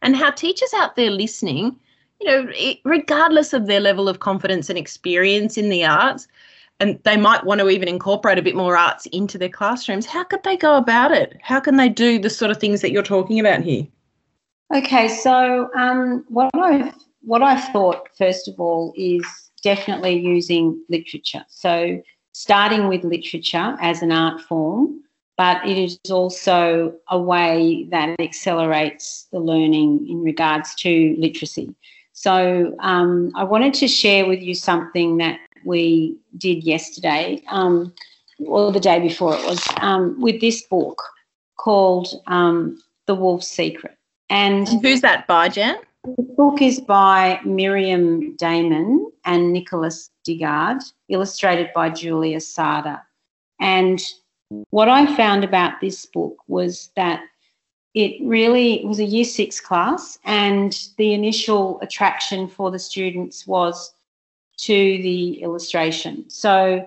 And 0.00 0.16
how 0.16 0.30
teachers 0.30 0.72
out 0.74 0.96
there 0.96 1.10
listening 1.10 1.78
you 2.20 2.26
know 2.26 2.52
regardless 2.84 3.52
of 3.52 3.66
their 3.66 3.80
level 3.80 4.08
of 4.08 4.20
confidence 4.20 4.70
and 4.70 4.78
experience 4.78 5.58
in 5.58 5.68
the 5.68 5.84
arts 5.84 6.26
and 6.80 6.98
they 7.04 7.16
might 7.16 7.44
want 7.44 7.60
to 7.60 7.68
even 7.68 7.88
incorporate 7.88 8.38
a 8.38 8.42
bit 8.42 8.56
more 8.56 8.76
arts 8.76 9.06
into 9.06 9.38
their 9.38 9.48
classrooms. 9.48 10.06
How 10.06 10.24
could 10.24 10.42
they 10.42 10.56
go 10.56 10.76
about 10.76 11.12
it? 11.12 11.36
How 11.40 11.60
can 11.60 11.76
they 11.76 11.88
do 11.88 12.18
the 12.18 12.30
sort 12.30 12.50
of 12.50 12.58
things 12.58 12.80
that 12.80 12.90
you're 12.90 13.02
talking 13.02 13.38
about 13.38 13.62
here? 13.62 13.86
Okay, 14.74 15.08
so 15.08 15.70
um, 15.74 16.24
what 16.28 16.50
I 16.54 16.92
what 17.22 17.42
I 17.42 17.60
thought 17.60 18.08
first 18.16 18.48
of 18.48 18.58
all 18.58 18.92
is 18.96 19.24
definitely 19.62 20.18
using 20.18 20.82
literature. 20.88 21.44
So 21.48 22.02
starting 22.32 22.88
with 22.88 23.04
literature 23.04 23.76
as 23.80 24.02
an 24.02 24.10
art 24.10 24.40
form, 24.40 25.02
but 25.36 25.64
it 25.66 25.78
is 25.78 25.98
also 26.10 26.94
a 27.10 27.18
way 27.18 27.86
that 27.90 28.18
accelerates 28.18 29.28
the 29.30 29.38
learning 29.38 30.06
in 30.08 30.22
regards 30.22 30.74
to 30.76 31.14
literacy. 31.18 31.74
So 32.12 32.74
um, 32.80 33.32
I 33.34 33.44
wanted 33.44 33.74
to 33.74 33.88
share 33.88 34.26
with 34.26 34.40
you 34.40 34.54
something 34.54 35.18
that 35.18 35.38
we 35.64 36.16
did 36.38 36.64
yesterday, 36.64 37.42
um, 37.48 37.92
or 38.46 38.72
the 38.72 38.80
day 38.80 39.00
before 39.00 39.34
it 39.34 39.44
was, 39.46 39.66
um, 39.78 40.20
with 40.20 40.40
this 40.40 40.62
book 40.62 41.02
called 41.58 42.08
um, 42.26 42.82
The 43.06 43.14
Wolf's 43.14 43.48
Secret. 43.48 43.96
And, 44.30 44.68
and 44.68 44.82
who's 44.82 45.00
that 45.02 45.26
by, 45.26 45.48
Jan? 45.48 45.76
The 46.04 46.22
book 46.36 46.60
is 46.60 46.80
by 46.80 47.40
Myriam 47.44 48.36
Dahman 48.36 49.12
and 49.24 49.52
Nicolas 49.52 50.10
Digard, 50.26 50.82
illustrated 51.08 51.70
by 51.74 51.90
Júlia 51.90 52.38
Sardà. 52.38 53.02
And 53.60 54.02
what 54.70 54.88
I 54.88 55.14
found 55.14 55.44
about 55.44 55.80
this 55.80 56.04
book 56.06 56.36
was 56.48 56.90
that 56.96 57.22
it 57.94 58.20
really 58.26 58.82
was 58.84 58.98
a 58.98 59.04
year 59.04 59.24
six 59.24 59.60
class, 59.60 60.18
and 60.24 60.88
the 60.96 61.12
initial 61.12 61.78
attraction 61.82 62.48
for 62.48 62.70
the 62.70 62.78
students 62.78 63.46
was 63.46 63.94
to 64.62 64.72
the 64.72 65.42
illustration. 65.42 66.28
So 66.28 66.86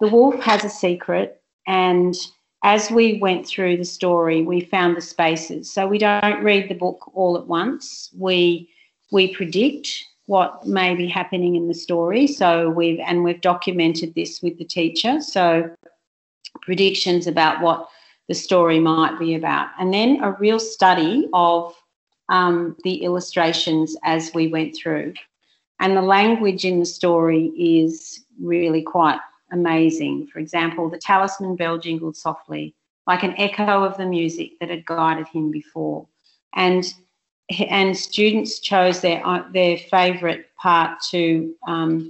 the 0.00 0.08
wolf 0.08 0.42
has 0.42 0.64
a 0.64 0.68
secret, 0.70 1.40
and 1.66 2.14
as 2.62 2.90
we 2.90 3.18
went 3.20 3.46
through 3.46 3.76
the 3.76 3.84
story, 3.84 4.42
we 4.42 4.60
found 4.60 4.96
the 4.96 5.00
spaces. 5.00 5.72
So 5.72 5.86
we 5.86 5.98
don't 5.98 6.42
read 6.42 6.68
the 6.68 6.74
book 6.74 7.10
all 7.14 7.36
at 7.36 7.46
once. 7.46 8.10
We 8.16 8.68
we 9.12 9.34
predict 9.34 10.04
what 10.26 10.66
may 10.66 10.94
be 10.94 11.06
happening 11.06 11.54
in 11.54 11.68
the 11.68 11.74
story. 11.74 12.26
So 12.26 12.70
we've 12.70 12.98
and 13.00 13.24
we've 13.24 13.40
documented 13.40 14.14
this 14.14 14.42
with 14.42 14.58
the 14.58 14.64
teacher. 14.64 15.20
So 15.20 15.70
predictions 16.62 17.26
about 17.26 17.62
what 17.62 17.88
the 18.28 18.34
story 18.34 18.80
might 18.80 19.18
be 19.18 19.34
about, 19.34 19.68
and 19.78 19.94
then 19.94 20.22
a 20.22 20.32
real 20.32 20.58
study 20.58 21.28
of 21.32 21.72
um, 22.28 22.76
the 22.82 23.04
illustrations 23.04 23.96
as 24.02 24.32
we 24.34 24.48
went 24.48 24.76
through. 24.76 25.14
And 25.80 25.96
the 25.96 26.02
language 26.02 26.64
in 26.64 26.80
the 26.80 26.86
story 26.86 27.46
is 27.56 28.24
really 28.40 28.82
quite 28.82 29.20
amazing. 29.52 30.26
For 30.28 30.38
example, 30.38 30.88
the 30.88 30.98
talisman 30.98 31.56
bell 31.56 31.78
jingled 31.78 32.16
softly, 32.16 32.74
like 33.06 33.22
an 33.22 33.34
echo 33.38 33.84
of 33.84 33.96
the 33.96 34.06
music 34.06 34.58
that 34.60 34.70
had 34.70 34.86
guided 34.86 35.28
him 35.28 35.50
before. 35.50 36.06
And 36.54 36.92
and 37.68 37.96
students 37.96 38.58
chose 38.58 39.00
their 39.00 39.22
their 39.52 39.76
favourite 39.78 40.46
part 40.56 40.98
to 41.10 41.54
um, 41.68 42.08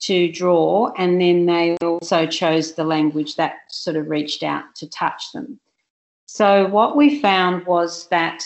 to 0.00 0.30
draw, 0.30 0.92
and 0.96 1.20
then 1.20 1.46
they 1.46 1.76
also 1.82 2.26
chose 2.26 2.74
the 2.74 2.84
language 2.84 3.34
that 3.36 3.56
sort 3.70 3.96
of 3.96 4.08
reached 4.08 4.44
out 4.44 4.64
to 4.76 4.88
touch 4.88 5.32
them. 5.32 5.58
So 6.26 6.68
what 6.68 6.96
we 6.96 7.20
found 7.20 7.66
was 7.66 8.06
that 8.08 8.44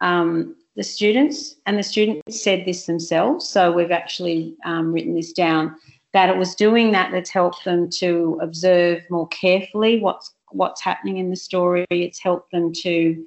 um, 0.00 0.54
the 0.76 0.82
students, 0.82 1.56
and 1.66 1.78
the 1.78 1.82
students 1.82 2.42
said 2.42 2.64
this 2.64 2.86
themselves, 2.86 3.48
so 3.48 3.70
we've 3.70 3.92
actually 3.92 4.56
um, 4.64 4.92
written 4.92 5.14
this 5.14 5.32
down, 5.32 5.76
that 6.12 6.28
it 6.28 6.36
was 6.36 6.54
doing 6.54 6.92
that 6.92 7.12
that's 7.12 7.30
helped 7.30 7.64
them 7.64 7.88
to 7.90 8.38
observe 8.40 9.02
more 9.10 9.28
carefully 9.28 10.00
what's 10.00 10.32
what's 10.50 10.80
happening 10.80 11.18
in 11.18 11.30
the 11.30 11.36
story. 11.36 11.84
It's 11.90 12.20
helped 12.20 12.52
them 12.52 12.72
to 12.72 13.26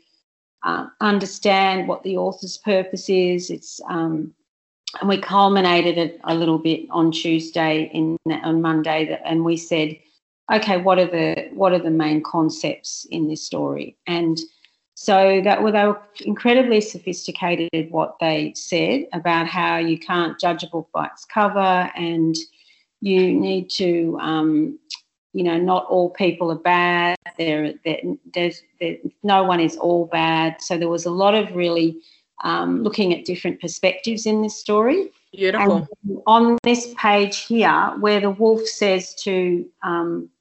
uh, 0.64 0.88
understand 1.02 1.88
what 1.88 2.04
the 2.04 2.18
author's 2.18 2.58
purpose 2.58 3.10
is. 3.10 3.50
It's 3.50 3.82
um, 3.90 4.34
and 5.00 5.10
we 5.10 5.18
culminated 5.18 5.98
it 5.98 6.20
a 6.24 6.34
little 6.34 6.58
bit 6.58 6.88
on 6.90 7.12
Tuesday 7.12 7.92
in 7.94 8.18
on 8.44 8.62
Monday, 8.62 9.06
that, 9.08 9.22
and 9.26 9.44
we 9.44 9.58
said, 9.58 9.98
okay, 10.54 10.78
what 10.78 11.00
are 11.00 11.06
the 11.06 11.50
what 11.52 11.74
are 11.74 11.80
the 11.80 11.90
main 11.92 12.22
concepts 12.24 13.06
in 13.12 13.28
this 13.28 13.44
story? 13.44 13.98
And 14.08 14.38
so 15.00 15.42
that 15.44 15.62
well, 15.62 15.72
they 15.72 15.86
were 15.86 16.02
incredibly 16.26 16.82
sophisticated 16.82 17.92
what 17.92 18.16
they 18.20 18.52
said 18.56 19.06
about 19.14 19.46
how 19.46 19.78
you 19.78 19.96
can't 20.00 20.40
judge 20.40 20.64
a 20.64 20.68
book 20.68 20.90
by 20.92 21.06
its 21.06 21.24
cover 21.24 21.92
and 21.96 22.36
you 23.02 23.32
need 23.32 23.70
to 23.70 24.18
um, 24.20 24.80
you 25.34 25.44
know 25.44 25.56
not 25.56 25.86
all 25.86 26.10
people 26.10 26.52
are 26.52 26.56
bad. 26.56 27.16
There, 27.38 27.76
there 27.86 28.00
there's 28.34 28.64
there, 28.82 28.98
no 29.22 29.44
one 29.44 29.60
is 29.60 29.78
all 29.78 30.08
bad. 30.08 30.64
So 30.64 30.80
there 30.80 30.90
was 30.90 31.06
a 31.06 31.12
lot 31.12 31.36
of 31.36 31.56
really 31.56 32.00
um, 32.44 32.82
looking 32.82 33.14
at 33.14 33.24
different 33.24 33.62
perspectives 33.62 34.26
in 34.26 34.42
this 34.42 34.60
story. 34.60 35.12
Beautiful. 35.32 35.88
And 36.04 36.22
on 36.26 36.58
this 36.64 36.96
page 36.98 37.46
here, 37.46 37.94
where 38.00 38.20
the 38.20 38.32
wolf 38.32 38.66
says 38.66 39.14
to 39.26 39.64
um, 39.84 40.32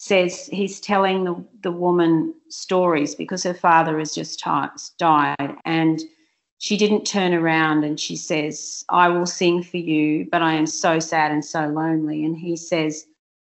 says 0.00 0.46
he's 0.46 0.80
telling 0.80 1.24
the, 1.24 1.44
the 1.62 1.70
woman 1.70 2.32
stories 2.48 3.14
because 3.14 3.42
her 3.42 3.52
father 3.52 3.98
has 3.98 4.14
just 4.14 4.42
died 4.98 5.36
and 5.66 6.00
she 6.56 6.78
didn't 6.78 7.04
turn 7.04 7.34
around 7.34 7.84
and 7.84 8.00
she 8.00 8.16
says, 8.16 8.82
I 8.88 9.08
will 9.08 9.26
sing 9.26 9.62
for 9.62 9.76
you, 9.76 10.26
but 10.32 10.40
I 10.40 10.54
am 10.54 10.64
so 10.64 11.00
sad 11.00 11.32
and 11.32 11.44
so 11.44 11.66
lonely. 11.66 12.24
And 12.24 12.34
he 12.34 12.56
says, 12.56 13.04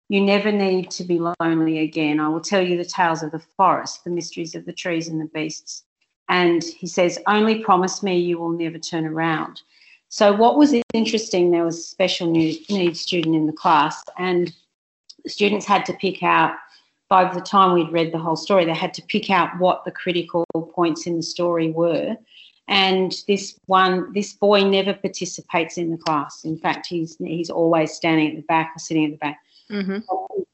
You 0.09 0.19
never 0.19 0.51
need 0.51 0.91
to 0.91 1.05
be 1.05 1.21
lonely 1.39 1.79
again. 1.79 2.19
I 2.19 2.27
will 2.27 2.41
tell 2.41 2.61
you 2.61 2.75
the 2.75 2.83
tales 2.83 3.23
of 3.23 3.31
the 3.31 3.43
forest, 3.55 4.03
the 4.03 4.09
mysteries 4.09 4.53
of 4.53 4.65
the 4.65 4.73
trees 4.73 5.07
and 5.07 5.21
the 5.21 5.31
beasts. 5.33 5.85
And 6.27 6.65
he 6.65 6.85
says, 6.85 7.17
Only 7.27 7.63
promise 7.63 8.03
me 8.03 8.19
you 8.19 8.37
will 8.37 8.51
never 8.51 8.77
turn 8.77 9.05
around. 9.05 9.61
So, 10.09 10.33
what 10.33 10.57
was 10.57 10.75
interesting, 10.93 11.51
there 11.51 11.63
was 11.63 11.77
a 11.77 11.83
special 11.83 12.29
needs 12.29 12.99
student 12.99 13.37
in 13.37 13.47
the 13.47 13.53
class, 13.53 14.03
and 14.17 14.53
students 15.27 15.65
had 15.65 15.85
to 15.85 15.93
pick 15.93 16.23
out 16.23 16.55
by 17.09 17.31
the 17.33 17.41
time 17.41 17.73
we'd 17.73 17.91
read 17.91 18.13
the 18.13 18.17
whole 18.17 18.37
story, 18.37 18.63
they 18.63 18.73
had 18.73 18.93
to 18.93 19.01
pick 19.01 19.29
out 19.29 19.59
what 19.59 19.83
the 19.83 19.91
critical 19.91 20.45
points 20.73 21.05
in 21.05 21.17
the 21.17 21.23
story 21.23 21.69
were. 21.69 22.15
And 22.69 23.13
this 23.27 23.59
one 23.65 24.13
this 24.13 24.31
boy 24.31 24.63
never 24.63 24.93
participates 24.93 25.77
in 25.77 25.91
the 25.91 25.97
class. 25.97 26.45
In 26.45 26.57
fact 26.57 26.87
he's 26.87 27.17
he's 27.17 27.49
always 27.49 27.91
standing 27.91 28.29
at 28.29 28.35
the 28.37 28.43
back 28.43 28.71
or 28.75 28.79
sitting 28.79 29.05
at 29.05 29.11
the 29.11 29.17
back. 29.17 29.39
Mm-hmm. 29.69 29.99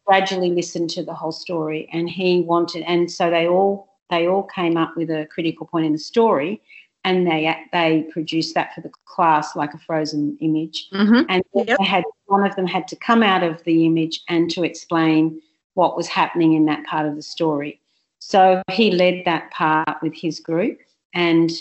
gradually 0.05 0.51
listened 0.51 0.91
to 0.91 1.03
the 1.03 1.13
whole 1.13 1.31
story 1.31 1.89
and 1.91 2.07
he 2.07 2.41
wanted 2.41 2.83
and 2.83 3.11
so 3.11 3.31
they 3.31 3.47
all 3.47 3.95
they 4.11 4.27
all 4.27 4.43
came 4.43 4.77
up 4.77 4.95
with 4.95 5.09
a 5.09 5.25
critical 5.31 5.65
point 5.65 5.87
in 5.87 5.91
the 5.91 5.97
story 5.97 6.61
and 7.03 7.25
they 7.27 7.55
they 7.71 8.05
produced 8.11 8.53
that 8.55 8.73
for 8.73 8.81
the 8.81 8.91
class 9.05 9.55
like 9.55 9.73
a 9.73 9.77
frozen 9.79 10.37
image 10.41 10.89
mm-hmm. 10.93 11.23
and 11.29 11.43
yep. 11.53 11.77
they 11.77 11.85
had 11.85 12.03
one 12.25 12.45
of 12.45 12.55
them 12.55 12.67
had 12.67 12.87
to 12.87 12.95
come 12.95 13.23
out 13.23 13.43
of 13.43 13.63
the 13.63 13.85
image 13.85 14.21
and 14.27 14.49
to 14.49 14.63
explain 14.63 15.41
what 15.73 15.95
was 15.95 16.07
happening 16.07 16.53
in 16.53 16.65
that 16.65 16.83
part 16.85 17.05
of 17.05 17.15
the 17.15 17.21
story 17.21 17.79
so 18.19 18.61
he 18.71 18.91
led 18.91 19.23
that 19.25 19.49
part 19.51 19.97
with 20.01 20.13
his 20.13 20.39
group 20.39 20.79
and 21.13 21.51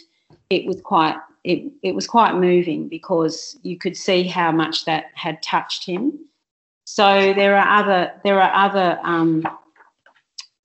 it 0.50 0.66
was 0.66 0.80
quite 0.80 1.16
it, 1.46 1.72
it 1.84 1.94
was 1.94 2.08
quite 2.08 2.34
moving 2.34 2.88
because 2.88 3.56
you 3.62 3.78
could 3.78 3.96
see 3.96 4.24
how 4.24 4.50
much 4.50 4.84
that 4.84 5.06
had 5.14 5.40
touched 5.44 5.86
him. 5.86 6.18
So 6.84 7.32
there 7.34 7.56
are 7.56 7.78
other 7.78 8.12
there 8.24 8.40
are 8.40 8.52
other 8.52 8.98
um, 9.04 9.46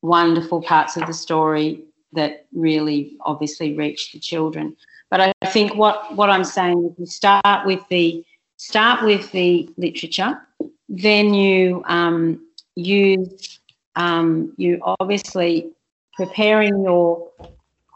wonderful 0.01 0.61
parts 0.63 0.97
of 0.97 1.05
the 1.05 1.13
story 1.13 1.83
that 2.13 2.46
really 2.53 3.18
obviously 3.22 3.75
reach 3.75 4.12
the 4.12 4.20
children. 4.20 4.75
But 5.10 5.34
I 5.41 5.46
think 5.48 5.75
what 5.75 6.15
what 6.15 6.30
I'm 6.30 6.44
saying 6.44 6.86
is 6.86 7.00
you 7.00 7.06
start 7.06 7.65
with 7.65 7.82
the 7.89 8.24
start 8.58 9.03
with 9.03 9.32
the 9.32 9.70
literature, 9.77 10.39
then 10.88 11.34
you 11.34 11.84
um, 11.86 12.46
use 12.75 13.60
um, 13.96 14.53
you 14.58 14.80
obviously 15.00 15.72
preparing 16.13 16.82
your 16.84 17.30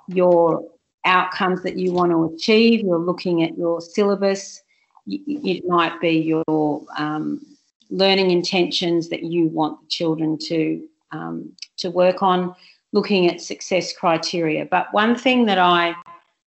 your 0.07 0.67
outcomes 1.05 1.61
that 1.63 1.77
you 1.77 1.93
want 1.93 2.11
to 2.11 2.35
achieve. 2.35 2.81
You're 2.81 2.97
looking 2.97 3.43
at 3.43 3.57
your 3.57 3.79
syllabus. 3.79 4.61
It 5.07 5.65
might 5.67 6.01
be 6.01 6.17
your 6.19 6.83
um, 6.97 7.45
learning 7.89 8.31
intentions 8.31 9.09
that 9.09 9.23
you 9.23 9.47
want 9.47 9.81
the 9.81 9.87
children 9.87 10.37
to 10.39 10.87
um, 11.11 11.51
to 11.77 11.91
work 11.91 12.23
on. 12.23 12.55
Looking 12.95 13.29
at 13.29 13.41
success 13.41 13.91
criteria. 13.91 14.65
But 14.65 14.87
one 14.93 15.15
thing 15.15 15.45
that 15.45 15.59
I 15.59 15.93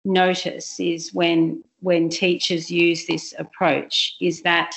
notice 0.04 0.80
is 0.80 1.14
when 1.14 1.64
when 1.80 2.10
teachers 2.10 2.70
use 2.70 3.06
this 3.06 3.34
approach 3.38 4.16
is 4.20 4.42
that 4.42 4.74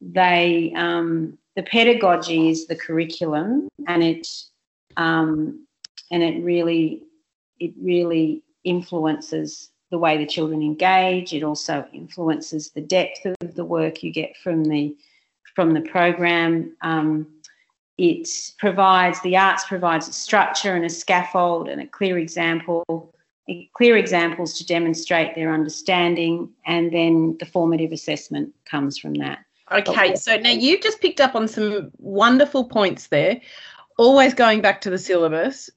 they 0.00 0.72
um, 0.76 1.38
the 1.56 1.62
pedagogy 1.62 2.48
is 2.48 2.66
the 2.66 2.76
curriculum 2.76 3.68
and 3.86 4.02
it 4.02 4.26
um, 4.96 5.66
and 6.10 6.22
it 6.22 6.42
really 6.42 7.02
it 7.60 7.72
really 7.80 8.42
influences 8.64 9.70
the 9.90 9.98
way 9.98 10.16
the 10.16 10.26
children 10.26 10.62
engage. 10.62 11.32
It 11.32 11.42
also 11.42 11.86
influences 11.92 12.70
the 12.70 12.80
depth 12.80 13.26
of 13.40 13.54
the 13.54 13.64
work 13.64 14.02
you 14.02 14.10
get 14.10 14.36
from 14.36 14.64
the 14.64 14.96
from 15.54 15.72
the 15.72 15.82
program. 15.82 16.76
Um, 16.80 17.28
it 17.98 18.28
provides 18.58 19.20
the 19.22 19.36
arts 19.36 19.64
provides 19.64 20.08
a 20.08 20.12
structure 20.12 20.74
and 20.74 20.84
a 20.84 20.90
scaffold 20.90 21.68
and 21.68 21.80
a 21.80 21.86
clear 21.86 22.18
example, 22.18 23.14
clear 23.74 23.96
examples 23.96 24.58
to 24.58 24.66
demonstrate 24.66 25.34
their 25.34 25.52
understanding, 25.52 26.50
and 26.66 26.92
then 26.92 27.36
the 27.38 27.46
formative 27.46 27.92
assessment 27.92 28.52
comes 28.64 28.98
from 28.98 29.14
that. 29.14 29.38
Okay, 29.70 30.14
so 30.16 30.36
now 30.36 30.50
you've 30.50 30.82
just 30.82 31.00
picked 31.00 31.20
up 31.20 31.34
on 31.34 31.48
some 31.48 31.90
wonderful 31.98 32.64
points 32.64 33.06
there. 33.08 33.40
Always 33.96 34.34
going 34.34 34.60
back 34.60 34.80
to 34.82 34.90
the 34.90 34.98
syllabus, 34.98 35.70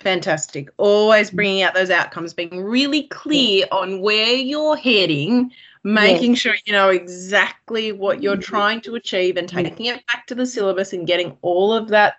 Fantastic. 0.00 0.70
Always 0.76 1.30
mm. 1.30 1.36
bringing 1.36 1.62
out 1.62 1.74
those 1.74 1.90
outcomes, 1.90 2.34
being 2.34 2.62
really 2.62 3.04
clear 3.04 3.66
on 3.72 4.00
where 4.00 4.34
you're 4.34 4.76
heading, 4.76 5.50
making 5.82 6.32
yes. 6.32 6.38
sure 6.40 6.54
you 6.66 6.72
know 6.72 6.90
exactly 6.90 7.92
what 7.92 8.22
you're 8.22 8.34
mm-hmm. 8.34 8.42
trying 8.42 8.80
to 8.82 8.94
achieve 8.94 9.36
and 9.36 9.48
taking 9.48 9.86
it 9.86 10.06
back 10.06 10.26
to 10.26 10.34
the 10.34 10.46
syllabus 10.46 10.92
and 10.92 11.06
getting 11.06 11.36
all 11.42 11.72
of 11.72 11.88
that 11.88 12.16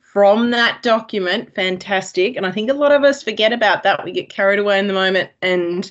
from 0.00 0.50
that 0.50 0.82
document. 0.82 1.54
Fantastic. 1.54 2.36
And 2.36 2.44
I 2.44 2.52
think 2.52 2.70
a 2.70 2.74
lot 2.74 2.92
of 2.92 3.02
us 3.02 3.22
forget 3.22 3.52
about 3.52 3.82
that. 3.82 4.04
We 4.04 4.12
get 4.12 4.28
carried 4.28 4.58
away 4.58 4.78
in 4.78 4.86
the 4.86 4.92
moment 4.92 5.30
and 5.40 5.90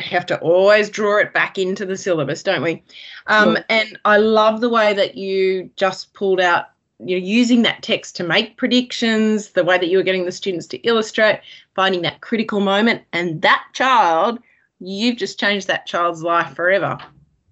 have 0.00 0.26
to 0.26 0.38
always 0.40 0.90
draw 0.90 1.18
it 1.18 1.32
back 1.32 1.56
into 1.56 1.86
the 1.86 1.96
syllabus, 1.96 2.42
don't 2.42 2.62
we? 2.62 2.82
Um, 3.28 3.56
And 3.68 3.98
I 4.04 4.18
love 4.18 4.60
the 4.60 4.68
way 4.68 4.92
that 4.94 5.16
you 5.16 5.70
just 5.76 6.12
pulled 6.12 6.40
out 6.40 6.66
you're 7.04 7.18
using 7.18 7.62
that 7.62 7.82
text 7.82 8.16
to 8.16 8.24
make 8.24 8.56
predictions, 8.56 9.50
the 9.50 9.64
way 9.64 9.78
that 9.78 9.88
you 9.88 9.98
were 9.98 10.02
getting 10.02 10.24
the 10.24 10.32
students 10.32 10.66
to 10.68 10.78
illustrate, 10.78 11.40
finding 11.74 12.02
that 12.02 12.20
critical 12.20 12.60
moment, 12.60 13.02
and 13.12 13.42
that 13.42 13.64
child, 13.74 14.38
you've 14.80 15.16
just 15.16 15.38
changed 15.38 15.66
that 15.66 15.86
child's 15.86 16.22
life 16.22 16.54
forever. 16.54 16.98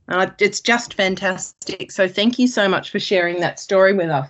Uh, 0.08 0.28
it's 0.38 0.60
just 0.60 0.94
fantastic. 0.94 1.90
So 1.90 2.08
thank 2.08 2.38
you 2.38 2.46
so 2.46 2.68
much 2.68 2.90
for 2.90 3.00
sharing 3.00 3.40
that 3.40 3.58
story 3.58 3.92
with 3.92 4.10
us. 4.10 4.28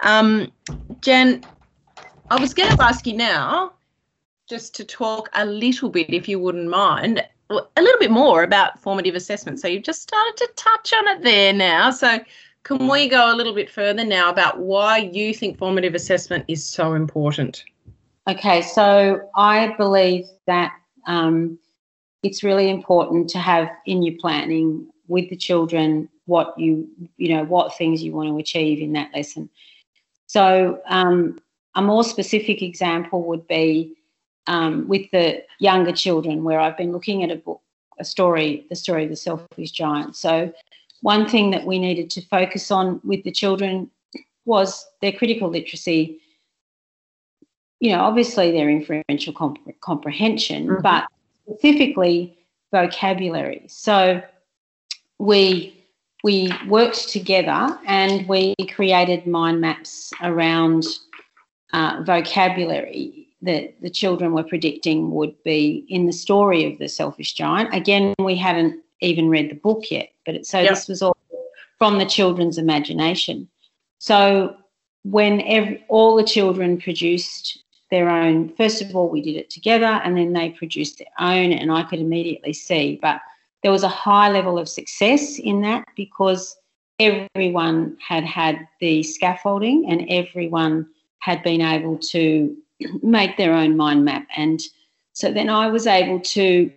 Um, 0.00 0.50
Jen, 1.00 1.44
I 2.30 2.40
was 2.40 2.54
going 2.54 2.74
to 2.74 2.82
ask 2.82 3.06
you 3.06 3.16
now 3.16 3.72
just 4.48 4.74
to 4.76 4.84
talk 4.84 5.30
a 5.34 5.44
little 5.44 5.88
bit, 5.88 6.12
if 6.12 6.28
you 6.28 6.38
wouldn't 6.38 6.68
mind, 6.68 7.24
a 7.50 7.82
little 7.82 7.98
bit 8.00 8.10
more 8.10 8.42
about 8.42 8.80
formative 8.80 9.14
assessment. 9.14 9.60
So 9.60 9.68
you've 9.68 9.82
just 9.82 10.02
started 10.02 10.36
to 10.38 10.48
touch 10.56 10.92
on 10.92 11.08
it 11.08 11.22
there 11.22 11.52
now. 11.52 11.90
So 11.90 12.18
can 12.64 12.88
we 12.88 13.08
go 13.08 13.32
a 13.32 13.36
little 13.36 13.54
bit 13.54 13.70
further 13.70 14.04
now 14.04 14.30
about 14.30 14.58
why 14.58 14.98
you 14.98 15.34
think 15.34 15.58
formative 15.58 15.94
assessment 15.94 16.44
is 16.48 16.64
so 16.64 16.94
important? 16.94 17.64
Okay, 18.28 18.62
so 18.62 19.28
I 19.36 19.74
believe 19.76 20.26
that 20.46 20.72
um, 21.06 21.58
it's 22.22 22.44
really 22.44 22.70
important 22.70 23.28
to 23.30 23.38
have 23.38 23.68
in 23.86 24.02
your 24.02 24.14
planning 24.20 24.86
with 25.08 25.28
the 25.28 25.36
children 25.36 26.08
what 26.26 26.56
you 26.56 26.88
you 27.16 27.34
know 27.34 27.44
what 27.44 27.76
things 27.76 28.00
you 28.00 28.12
want 28.12 28.28
to 28.28 28.38
achieve 28.38 28.80
in 28.80 28.92
that 28.92 29.10
lesson. 29.14 29.50
So 30.26 30.80
um, 30.86 31.40
a 31.74 31.82
more 31.82 32.04
specific 32.04 32.62
example 32.62 33.24
would 33.24 33.46
be 33.48 33.96
um, 34.46 34.86
with 34.86 35.10
the 35.10 35.42
younger 35.58 35.92
children, 35.92 36.44
where 36.44 36.60
I've 36.60 36.76
been 36.76 36.92
looking 36.92 37.24
at 37.24 37.30
a 37.30 37.36
book, 37.36 37.60
a 37.98 38.04
story, 38.04 38.66
the 38.70 38.76
story 38.76 39.04
of 39.04 39.10
the 39.10 39.16
selfish 39.16 39.72
giant. 39.72 40.16
So 40.16 40.52
one 41.02 41.28
thing 41.28 41.50
that 41.50 41.66
we 41.66 41.78
needed 41.78 42.08
to 42.10 42.22
focus 42.22 42.70
on 42.70 43.00
with 43.04 43.22
the 43.24 43.30
children 43.30 43.90
was 44.44 44.86
their 45.00 45.12
critical 45.12 45.48
literacy. 45.48 46.18
You 47.80 47.92
know, 47.92 48.00
obviously 48.00 48.52
their 48.52 48.70
inferential 48.70 49.32
comp- 49.32 49.80
comprehension, 49.80 50.68
mm-hmm. 50.68 50.82
but 50.82 51.06
specifically 51.48 52.38
vocabulary. 52.72 53.64
So 53.68 54.22
we 55.18 55.78
we 56.24 56.52
worked 56.68 57.08
together 57.08 57.78
and 57.84 58.28
we 58.28 58.54
created 58.72 59.26
mind 59.26 59.60
maps 59.60 60.12
around 60.22 60.84
uh, 61.72 62.02
vocabulary 62.06 63.26
that 63.42 63.74
the 63.82 63.90
children 63.90 64.32
were 64.32 64.44
predicting 64.44 65.10
would 65.10 65.34
be 65.42 65.84
in 65.88 66.06
the 66.06 66.12
story 66.12 66.64
of 66.64 66.78
the 66.78 66.88
selfish 66.88 67.32
giant. 67.34 67.74
Again, 67.74 68.14
we 68.20 68.36
hadn't 68.36 68.81
even 69.02 69.28
read 69.28 69.50
the 69.50 69.56
book 69.56 69.90
yet, 69.90 70.10
but 70.24 70.34
it, 70.34 70.46
so 70.46 70.60
yep. 70.60 70.70
this 70.70 70.88
was 70.88 71.02
all 71.02 71.16
from 71.78 71.98
the 71.98 72.06
children's 72.06 72.58
imagination. 72.58 73.48
So 73.98 74.56
when 75.04 75.40
every, 75.42 75.84
all 75.88 76.16
the 76.16 76.24
children 76.24 76.80
produced 76.80 77.58
their 77.90 78.08
own, 78.08 78.54
first 78.56 78.80
of 78.80 78.94
all, 78.94 79.10
we 79.10 79.20
did 79.20 79.36
it 79.36 79.50
together 79.50 80.00
and 80.04 80.16
then 80.16 80.32
they 80.32 80.50
produced 80.50 80.98
their 80.98 81.08
own, 81.18 81.52
and 81.52 81.70
I 81.70 81.82
could 81.82 81.98
immediately 81.98 82.52
see. 82.52 82.98
But 83.02 83.20
there 83.62 83.72
was 83.72 83.82
a 83.82 83.88
high 83.88 84.30
level 84.30 84.58
of 84.58 84.68
success 84.68 85.38
in 85.38 85.60
that 85.62 85.86
because 85.96 86.56
everyone 86.98 87.96
had 88.00 88.24
had 88.24 88.66
the 88.80 89.02
scaffolding 89.02 89.86
and 89.88 90.06
everyone 90.08 90.86
had 91.18 91.42
been 91.42 91.60
able 91.60 91.98
to 91.98 92.56
make 93.02 93.36
their 93.36 93.54
own 93.54 93.76
mind 93.76 94.04
map. 94.04 94.26
And 94.36 94.60
so 95.12 95.32
then 95.32 95.48
I 95.48 95.68
was 95.68 95.86
able 95.86 96.20
to 96.20 96.70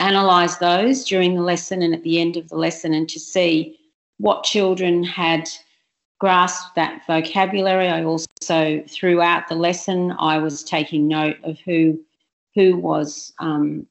analyse 0.00 0.56
those 0.56 1.04
during 1.04 1.34
the 1.34 1.42
lesson 1.42 1.82
and 1.82 1.94
at 1.94 2.02
the 2.02 2.20
end 2.20 2.36
of 2.36 2.48
the 2.48 2.56
lesson 2.56 2.92
and 2.92 3.08
to 3.08 3.20
see 3.20 3.78
what 4.18 4.44
children 4.44 5.02
had 5.02 5.48
grasped 6.18 6.74
that 6.74 7.06
vocabulary. 7.06 7.88
I 7.88 8.04
also, 8.04 8.82
throughout 8.88 9.48
the 9.48 9.54
lesson, 9.54 10.14
I 10.18 10.38
was 10.38 10.64
taking 10.64 11.08
note 11.08 11.36
of 11.44 11.58
who 11.60 12.00
who 12.54 12.76
was 12.76 13.32
um, 13.40 13.86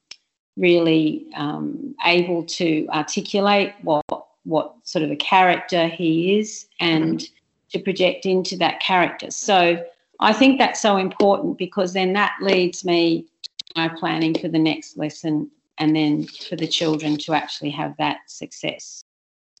really 0.56 1.26
um, 1.36 1.94
able 2.04 2.44
to 2.44 2.86
articulate 2.90 3.72
what 3.82 4.04
what 4.44 4.74
sort 4.84 5.04
of 5.04 5.10
a 5.10 5.16
character 5.16 5.86
he 5.86 6.38
is 6.38 6.66
and 6.80 7.20
mm-hmm. 7.20 7.78
to 7.78 7.78
project 7.78 8.26
into 8.26 8.56
that 8.58 8.80
character. 8.80 9.30
So 9.30 9.82
I 10.20 10.32
think 10.32 10.58
that's 10.58 10.80
so 10.80 10.96
important 10.96 11.58
because 11.58 11.92
then 11.92 12.12
that 12.12 12.34
leads 12.40 12.84
me 12.84 13.26
to 13.42 13.64
my 13.76 13.88
planning 13.88 14.38
for 14.38 14.48
the 14.48 14.58
next 14.58 14.96
lesson 14.96 15.50
and 15.78 15.94
then 15.94 16.24
for 16.24 16.56
the 16.56 16.66
children 16.66 17.16
to 17.18 17.32
actually 17.32 17.70
have 17.70 17.96
that 17.98 18.18
success 18.26 19.04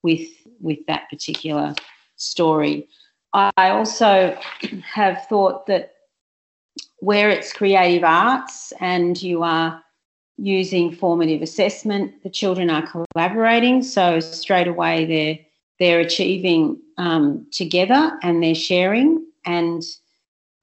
with 0.02 0.28
with 0.60 0.78
that 0.86 1.08
particular 1.10 1.74
story. 2.16 2.88
I 3.32 3.70
also 3.70 4.38
have 4.84 5.26
thought 5.26 5.66
that 5.66 5.94
where 6.98 7.30
it's 7.30 7.52
creative 7.52 8.04
arts 8.04 8.72
and 8.80 9.20
you 9.20 9.42
are 9.42 9.82
using 10.36 10.94
formative 10.94 11.42
assessment, 11.42 12.22
the 12.22 12.30
children 12.30 12.70
are 12.70 12.86
collaborating. 12.86 13.82
So 13.82 14.20
straight 14.20 14.68
away 14.68 15.04
they're 15.04 15.38
they're 15.80 16.00
achieving 16.00 16.80
um, 16.98 17.46
together 17.50 18.16
and 18.22 18.42
they're 18.42 18.54
sharing 18.54 19.26
and 19.44 19.82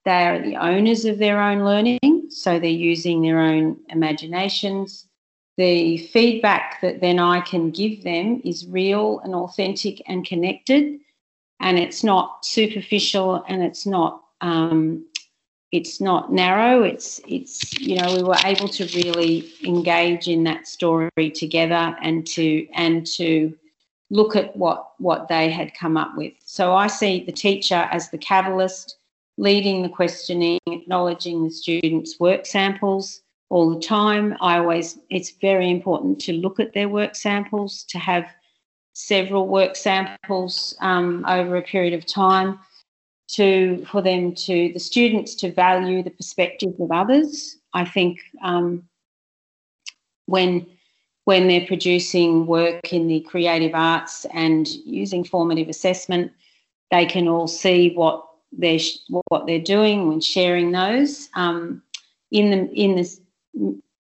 they 0.04 0.26
are 0.26 0.42
the 0.42 0.56
owners 0.56 1.04
of 1.04 1.18
their 1.18 1.40
own 1.40 1.64
learning. 1.64 2.30
So 2.30 2.58
they're 2.58 2.70
using 2.70 3.22
their 3.22 3.38
own 3.38 3.76
imaginations. 3.88 5.06
The 5.56 5.98
feedback 5.98 6.80
that 6.80 7.00
then 7.00 7.18
I 7.18 7.40
can 7.40 7.70
give 7.70 8.04
them 8.04 8.40
is 8.44 8.66
real 8.66 9.20
and 9.20 9.34
authentic 9.34 10.02
and 10.06 10.24
connected. 10.24 10.98
And 11.60 11.78
it's 11.78 12.02
not 12.02 12.44
superficial 12.44 13.44
and 13.46 13.62
it's 13.62 13.86
not 13.86 14.22
um, 14.40 15.04
it's 15.70 16.00
not 16.00 16.32
narrow. 16.32 16.82
It's 16.82 17.20
it's 17.26 17.78
you 17.78 17.96
know 17.96 18.14
we 18.14 18.22
were 18.22 18.36
able 18.44 18.68
to 18.68 18.84
really 18.96 19.50
engage 19.64 20.28
in 20.28 20.44
that 20.44 20.68
story 20.68 21.30
together 21.34 21.96
and 22.02 22.26
to 22.28 22.66
and 22.74 23.06
to 23.18 23.56
look 24.10 24.36
at 24.36 24.54
what 24.56 24.92
what 24.98 25.28
they 25.28 25.50
had 25.50 25.74
come 25.74 25.96
up 25.96 26.16
with. 26.16 26.34
So 26.44 26.74
i 26.74 26.86
see 26.86 27.24
the 27.24 27.32
teacher 27.32 27.88
as 27.90 28.10
the 28.10 28.18
catalyst 28.18 28.96
leading 29.38 29.82
the 29.82 29.88
questioning 29.88 30.60
acknowledging 30.66 31.44
the 31.44 31.50
students 31.50 32.20
work 32.20 32.44
samples 32.44 33.22
all 33.52 33.74
the 33.74 33.80
time 33.80 34.36
i 34.40 34.58
always 34.58 34.98
it's 35.10 35.32
very 35.40 35.68
important 35.70 36.18
to 36.18 36.32
look 36.32 36.58
at 36.58 36.72
their 36.72 36.88
work 36.88 37.14
samples 37.14 37.84
to 37.84 37.98
have 37.98 38.24
several 38.94 39.48
work 39.48 39.76
samples 39.76 40.76
um, 40.80 41.24
over 41.26 41.56
a 41.56 41.62
period 41.62 41.94
of 41.94 42.06
time 42.06 42.58
to 43.28 43.84
for 43.86 44.02
them 44.02 44.34
to 44.34 44.70
the 44.72 44.78
students 44.78 45.34
to 45.34 45.50
value 45.52 46.02
the 46.02 46.10
perspectives 46.10 46.78
of 46.80 46.90
others. 46.90 47.56
I 47.72 47.84
think 47.84 48.18
um, 48.42 48.88
when 50.26 50.66
when 51.24 51.48
they're 51.48 51.66
producing 51.66 52.46
work 52.46 52.92
in 52.92 53.06
the 53.06 53.20
creative 53.20 53.74
arts 53.74 54.26
and 54.34 54.68
using 54.68 55.24
formative 55.24 55.68
assessment, 55.68 56.32
they 56.90 57.06
can 57.06 57.28
all 57.28 57.48
see 57.48 57.94
what 57.94 58.26
they're 58.52 58.80
what 59.28 59.46
they're 59.46 59.60
doing 59.60 60.08
when 60.08 60.20
sharing 60.20 60.72
those. 60.72 61.30
Um, 61.34 61.82
in 62.30 62.50
the 62.50 62.70
in 62.74 62.96
this 62.96 63.21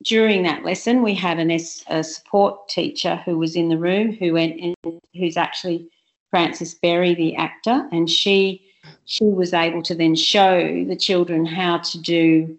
during 0.03 0.43
that 0.43 0.63
lesson, 0.63 1.01
we 1.01 1.13
had 1.13 1.39
an, 1.39 1.51
a 1.51 2.03
support 2.03 2.69
teacher 2.69 3.17
who 3.25 3.37
was 3.37 3.55
in 3.55 3.69
the 3.69 3.77
room 3.77 4.13
who 4.13 4.33
went 4.33 4.57
in, 4.57 4.75
who's 5.13 5.37
actually 5.37 5.89
Frances 6.29 6.73
Berry, 6.75 7.13
the 7.13 7.35
actor, 7.35 7.87
and 7.91 8.09
she 8.09 8.63
she 9.05 9.25
was 9.25 9.53
able 9.53 9.81
to 9.83 9.95
then 9.95 10.15
show 10.15 10.85
the 10.85 10.95
children 10.95 11.45
how 11.45 11.79
to 11.79 11.99
do 11.99 12.57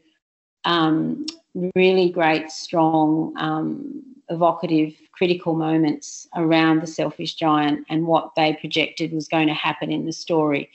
um, 0.65 1.27
really 1.75 2.11
great, 2.11 2.51
strong, 2.51 3.33
um, 3.37 4.03
evocative, 4.29 4.95
critical 5.13 5.55
moments 5.55 6.29
around 6.37 6.81
the 6.81 6.87
selfish 6.87 7.35
giant 7.35 7.85
and 7.89 8.07
what 8.07 8.35
they 8.37 8.53
projected 8.55 9.13
was 9.13 9.27
going 9.27 9.49
to 9.49 9.55
happen 9.55 9.91
in 9.91 10.05
the 10.05 10.13
story. 10.13 10.71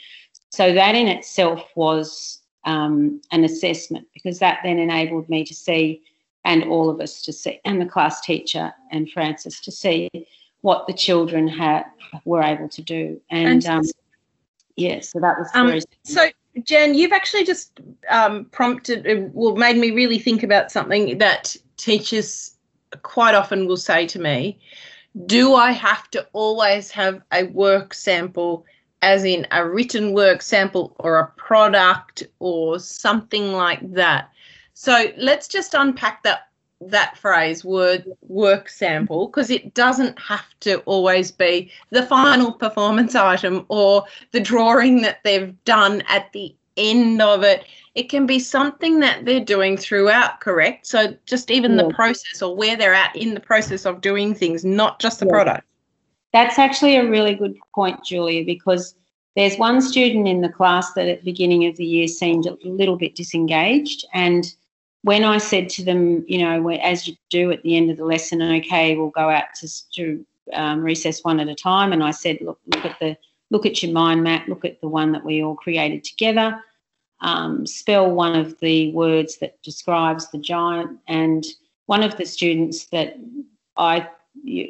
So 0.52 0.74
that 0.74 0.96
in 0.96 1.08
itself 1.08 1.64
was 1.76 2.40
um, 2.66 3.22
an 3.32 3.44
assessment 3.44 4.08
because 4.14 4.40
that 4.40 4.60
then 4.64 4.80
enabled 4.80 5.30
me 5.30 5.44
to 5.46 5.54
see 5.54 6.02
and 6.46 6.64
all 6.66 6.90
of 6.90 7.00
us 7.00 7.22
to 7.22 7.34
see, 7.34 7.60
and 7.66 7.80
the 7.80 7.86
class 7.86 8.22
teacher 8.22 8.74
and 8.92 9.10
Frances 9.10 9.60
to 9.62 9.72
see 9.72 10.10
what 10.62 10.88
the 10.88 10.94
children 10.94 11.48
had 11.48 11.86
were 12.26 12.44
able 12.44 12.70
to 12.70 12.82
do. 12.82 13.22
And 13.30 13.66
um, 13.66 13.84
yeah, 14.76 15.02
so 15.02 15.20
that 15.20 15.38
was 15.38 15.50
um, 15.54 15.68
very. 15.68 15.82
So 16.04 16.30
Jen, 16.64 16.94
you've 16.94 17.12
actually 17.12 17.46
just 17.46 17.80
um, 18.10 18.46
prompted, 18.46 19.08
uh, 19.08 19.28
well, 19.34 19.56
made 19.56 19.78
me 19.78 19.92
really 19.92 20.20
think 20.20 20.44
about 20.44 20.72
something 20.72 21.18
that 21.18 21.56
teachers 21.78 22.56
quite 23.02 23.36
often 23.36 23.68
will 23.68 23.78
say 23.78 24.06
to 24.08 24.20
me. 24.20 24.60
Do 25.26 25.54
I 25.56 25.72
have 25.72 26.10
to 26.12 26.28
always 26.34 26.92
have 26.92 27.22
a 27.32 27.44
work 27.44 27.94
sample, 27.94 28.66
as 29.04 29.26
in 29.26 29.46
a 29.52 29.68
written 29.68 30.14
work 30.14 30.42
sample 30.42 30.96
or 31.00 31.20
a 31.20 31.28
product 31.36 32.24
or 32.40 32.80
something 32.80 33.52
like 33.52 33.82
that? 33.94 34.30
So 34.74 35.12
let's 35.18 35.48
just 35.48 35.74
unpack 35.74 36.24
that 36.24 36.48
that 36.82 37.18
phrase 37.18 37.64
word 37.64 38.06
work 38.28 38.68
sample 38.68 39.28
because 39.28 39.50
it 39.50 39.74
doesn't 39.74 40.20
have 40.20 40.48
to 40.60 40.80
always 40.80 41.32
be 41.32 41.72
the 41.92 42.04
final 42.04 42.52
performance 42.52 43.16
item 43.16 43.66
or 43.70 44.04
the 44.32 44.40
drawing 44.40 45.02
that 45.02 45.20
they've 45.24 45.56
done 45.64 46.02
at 46.10 46.32
the 46.34 46.54
end 46.76 47.22
of 47.22 47.44
it 47.44 47.66
it 47.96 48.10
can 48.10 48.26
be 48.26 48.40
something 48.40 49.00
that 49.00 49.24
they're 49.24 49.40
doing 49.40 49.78
throughout 49.78 50.42
correct 50.42 50.88
so 50.88 51.16
just 51.26 51.52
even 51.52 51.78
yeah. 51.78 51.84
the 51.84 51.94
process 51.94 52.42
or 52.42 52.54
where 52.54 52.76
they're 52.76 52.96
at 52.96 53.16
in 53.16 53.34
the 53.34 53.40
process 53.40 53.86
of 53.86 54.02
doing 54.02 54.34
things 54.34 54.66
not 54.66 55.00
just 55.00 55.20
the 55.20 55.26
yeah. 55.26 55.32
product 55.32 55.68
that's 56.34 56.60
actually 56.60 56.98
a 56.98 57.10
really 57.10 57.36
good 57.36 57.56
point 57.74 58.04
julia 58.04 58.44
because 58.44 58.96
there's 59.36 59.58
one 59.58 59.82
student 59.82 60.28
in 60.28 60.42
the 60.42 60.50
class 60.50 60.94
that 60.94 61.08
at 61.08 61.20
the 61.20 61.32
beginning 61.32 61.66
of 61.66 61.78
the 61.78 61.86
year 61.86 62.08
seemed 62.08 62.46
a 62.46 62.58
little 62.64 62.98
bit 62.98 63.16
disengaged. 63.16 64.06
And 64.14 64.54
when 65.04 65.24
I 65.24 65.38
said 65.38 65.70
to 65.70 65.84
them, 65.84 66.24
you 66.28 66.40
know, 66.40 66.70
as 66.70 67.08
you 67.08 67.16
do 67.30 67.52
at 67.52 67.64
the 67.64 67.76
end 67.76 67.90
of 67.90 67.98
the 67.98 68.06
lesson, 68.06 68.42
okay, 68.42 68.96
we'll 68.96 69.10
go 69.10 69.30
out 69.30 69.46
to, 69.60 69.92
to 69.96 70.26
um, 70.54 70.82
recess 70.82 71.24
one 71.24 71.40
at 71.40 71.48
a 71.48 71.56
time, 71.56 71.94
and 71.94 72.04
I 72.04 72.12
said, 72.12 72.40
look, 72.42 72.60
look 72.68 72.86
at 72.86 73.00
the 73.00 73.18
look 73.50 73.66
at 73.66 73.84
your 73.84 73.92
mind 73.92 74.24
map, 74.24 74.48
look 74.48 74.66
at 74.66 74.82
the 74.82 74.88
one 74.88 75.12
that 75.12 75.24
we 75.24 75.44
all 75.44 75.56
created 75.56 76.04
together, 76.04 76.60
um, 77.22 77.68
spell 77.68 78.10
one 78.10 78.36
of 78.36 78.60
the 78.60 78.92
words 78.94 79.38
that 79.38 79.62
describes 79.62 80.30
the 80.32 80.40
giant, 80.40 81.00
and 81.08 81.46
one 81.86 82.04
of 82.04 82.18
the 82.18 82.26
students 82.26 82.86
that 82.86 83.18
I 83.78 84.08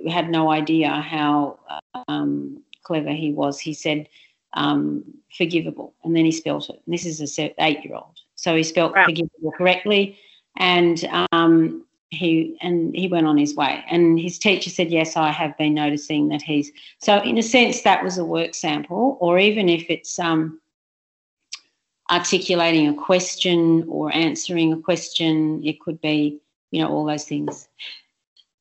had 0.10 0.30
no 0.30 0.52
idea 0.52 0.90
how 0.90 1.60
um, 2.08 2.62
clever 2.84 3.12
he 3.12 3.32
was, 3.32 3.60
he 3.60 3.74
said 3.74 4.08
um, 4.54 5.04
forgivable, 5.36 5.94
and 6.04 6.16
then 6.16 6.26
he 6.26 6.32
spelt 6.32 6.70
it. 6.70 6.82
And 6.86 6.94
this 6.94 7.06
is 7.06 7.22
a 7.40 7.54
eight-year-old. 7.60 8.20
So 8.36 8.56
he 8.56 8.64
spelt 8.64 8.96
wow. 8.96 9.06
forgivable 9.06 9.52
correctly, 9.58 10.18
and 10.58 11.10
um, 11.32 11.86
he 12.10 12.58
and 12.62 12.96
he 12.96 13.08
went 13.08 13.28
on 13.28 13.38
his 13.38 13.56
way. 13.56 13.84
And 13.90 14.20
his 14.20 14.38
teacher 14.38 14.70
said, 14.70 14.92
"Yes, 14.92 15.16
I 15.16 15.32
have 15.32 15.58
been 15.58 15.74
noticing 15.74 16.30
that 16.30 16.42
he's." 16.42 16.72
So 17.00 17.20
in 17.22 17.38
a 17.38 17.44
sense, 17.44 17.82
that 17.82 18.04
was 18.04 18.18
a 18.18 18.26
work 18.26 18.54
sample, 18.54 19.18
or 19.20 19.40
even 19.40 19.70
if 19.70 19.90
it's 19.90 20.20
um, 20.20 20.60
articulating 22.12 22.88
a 22.88 22.94
question 22.94 23.86
or 23.88 24.14
answering 24.14 24.74
a 24.74 24.82
question, 24.82 25.62
it 25.64 25.80
could 25.80 26.00
be, 26.02 26.40
you 26.72 26.82
know, 26.82 26.90
all 26.90 27.06
those 27.06 27.26
things. 27.26 27.68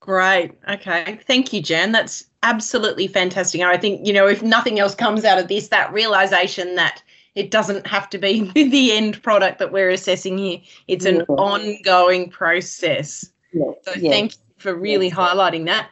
Great. 0.03 0.51
Okay. 0.69 1.21
Thank 1.29 1.53
you, 1.53 1.63
Jen. 1.63 1.93
That's 1.93 2.25
absolutely 2.43 3.07
fantastic. 3.07 3.61
I 3.61 3.77
think, 3.77 4.05
you 4.05 4.13
know, 4.13 4.27
if 4.27 4.43
nothing 4.43 4.81
else 4.81 4.97
comes 4.97 5.25
out 5.25 5.39
of 5.39 5.47
this, 5.47 5.69
that 5.69 5.93
realization 5.93 6.75
that 6.75 7.01
it 7.37 7.53
doesn't 7.53 7.87
have 7.87 8.11
to 8.11 8.19
be 8.19 8.51
the 8.55 8.91
end 8.91 9.23
product 9.23 9.61
that 9.61 9.71
we're 9.71 9.91
assessing 9.91 10.39
here. 10.39 10.59
It's 10.89 11.05
an 11.05 11.23
ongoing 11.23 12.31
process. 12.31 13.31
So 13.55 13.93
thank 13.93 14.33
you 14.33 14.39
for 14.59 14.75
really 14.75 15.09
highlighting 15.09 15.67
that. 15.67 15.91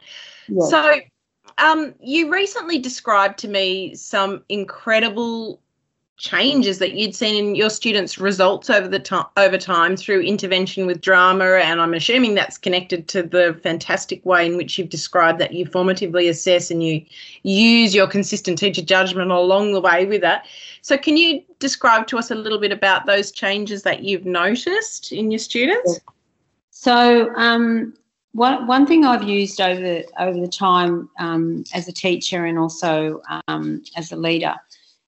So 0.59 0.99
um, 1.57 1.95
you 2.01 2.29
recently 2.33 2.79
described 2.79 3.39
to 3.39 3.47
me 3.47 3.95
some 3.95 4.43
incredible 4.49 5.60
changes 6.21 6.77
that 6.77 6.93
you'd 6.93 7.15
seen 7.15 7.35
in 7.35 7.55
your 7.55 7.69
students' 7.69 8.19
results 8.19 8.69
over 8.69 8.87
the 8.87 8.99
time 8.99 9.25
over 9.37 9.57
time 9.57 9.97
through 9.97 10.21
intervention 10.21 10.85
with 10.85 11.01
drama, 11.01 11.55
and 11.55 11.81
I'm 11.81 11.95
assuming 11.95 12.35
that's 12.35 12.59
connected 12.59 13.07
to 13.09 13.23
the 13.23 13.59
fantastic 13.63 14.23
way 14.23 14.45
in 14.45 14.55
which 14.55 14.77
you've 14.77 14.89
described 14.89 15.39
that 15.39 15.53
you 15.53 15.65
formatively 15.65 16.29
assess 16.29 16.69
and 16.69 16.83
you 16.83 17.03
use 17.41 17.95
your 17.95 18.05
consistent 18.05 18.59
teacher 18.59 18.83
judgment 18.83 19.31
along 19.31 19.73
the 19.73 19.81
way 19.81 20.05
with 20.05 20.21
that. 20.21 20.45
So, 20.83 20.95
can 20.95 21.17
you 21.17 21.41
describe 21.57 22.05
to 22.07 22.19
us 22.19 22.29
a 22.29 22.35
little 22.35 22.59
bit 22.59 22.71
about 22.71 23.07
those 23.07 23.31
changes 23.31 23.81
that 23.81 24.03
you've 24.03 24.25
noticed 24.25 25.11
in 25.11 25.31
your 25.31 25.39
students? 25.39 25.99
So, 26.69 27.33
um, 27.35 27.95
one 28.33 28.67
one 28.67 28.85
thing 28.85 29.05
I've 29.05 29.23
used 29.23 29.59
over 29.59 30.03
over 30.19 30.39
the 30.39 30.47
time 30.47 31.09
um, 31.17 31.63
as 31.73 31.87
a 31.87 31.91
teacher 31.91 32.45
and 32.45 32.59
also 32.59 33.23
um, 33.47 33.83
as 33.97 34.11
a 34.11 34.15
leader 34.15 34.53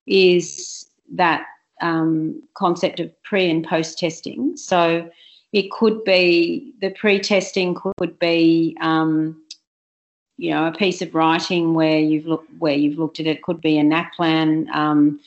is 0.08 0.88
that 1.12 1.46
um, 1.82 2.42
concept 2.56 3.00
of 3.00 3.12
pre 3.24 3.50
and 3.50 3.66
post 3.66 3.98
testing. 3.98 4.56
So 4.58 5.10
it 5.52 5.72
could 5.72 6.04
be 6.04 6.74
the 6.82 6.92
pre 6.92 7.20
testing 7.20 7.76
could 7.76 8.18
be 8.20 8.78
um, 8.82 9.42
you 10.38 10.52
know 10.52 10.68
a 10.68 10.72
piece 10.72 11.02
of 11.02 11.14
writing 11.14 11.74
where 11.74 12.00
you've 12.00 12.26
looked 12.26 12.52
where 12.60 12.76
you've 12.76 12.98
looked 12.98 13.20
at 13.20 13.28
it. 13.28 13.38
it 13.38 13.44
could 13.44 13.62
be 13.62 13.78
a 13.78 13.84
NAPLAN 13.84 14.70
um, 14.74 15.20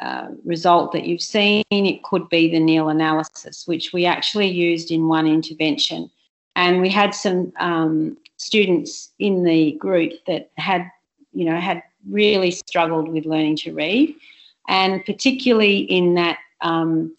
uh, 0.00 0.28
result 0.44 0.92
that 0.92 1.06
you've 1.06 1.22
seen. 1.22 1.64
It 1.70 2.02
could 2.02 2.28
be 2.28 2.50
the 2.50 2.60
Neale 2.60 2.90
analysis, 2.90 3.66
which 3.66 3.92
we 3.92 4.04
actually 4.04 4.48
used 4.48 4.90
in 4.90 5.08
one 5.08 5.26
intervention. 5.26 6.10
And 6.54 6.80
we 6.80 6.88
had 6.88 7.14
some 7.14 7.52
um, 7.58 8.16
students 8.36 9.12
in 9.18 9.42
the 9.42 9.72
group 9.72 10.12
that 10.26 10.50
had, 10.56 10.90
you 11.32 11.44
know, 11.44 11.58
had 11.58 11.82
really 12.08 12.50
struggled 12.50 13.08
with 13.08 13.26
learning 13.26 13.56
to 13.56 13.72
read, 13.72 14.14
and 14.68 15.04
particularly 15.04 15.78
in 15.78 16.14
that, 16.14 16.38
um, 16.60 17.14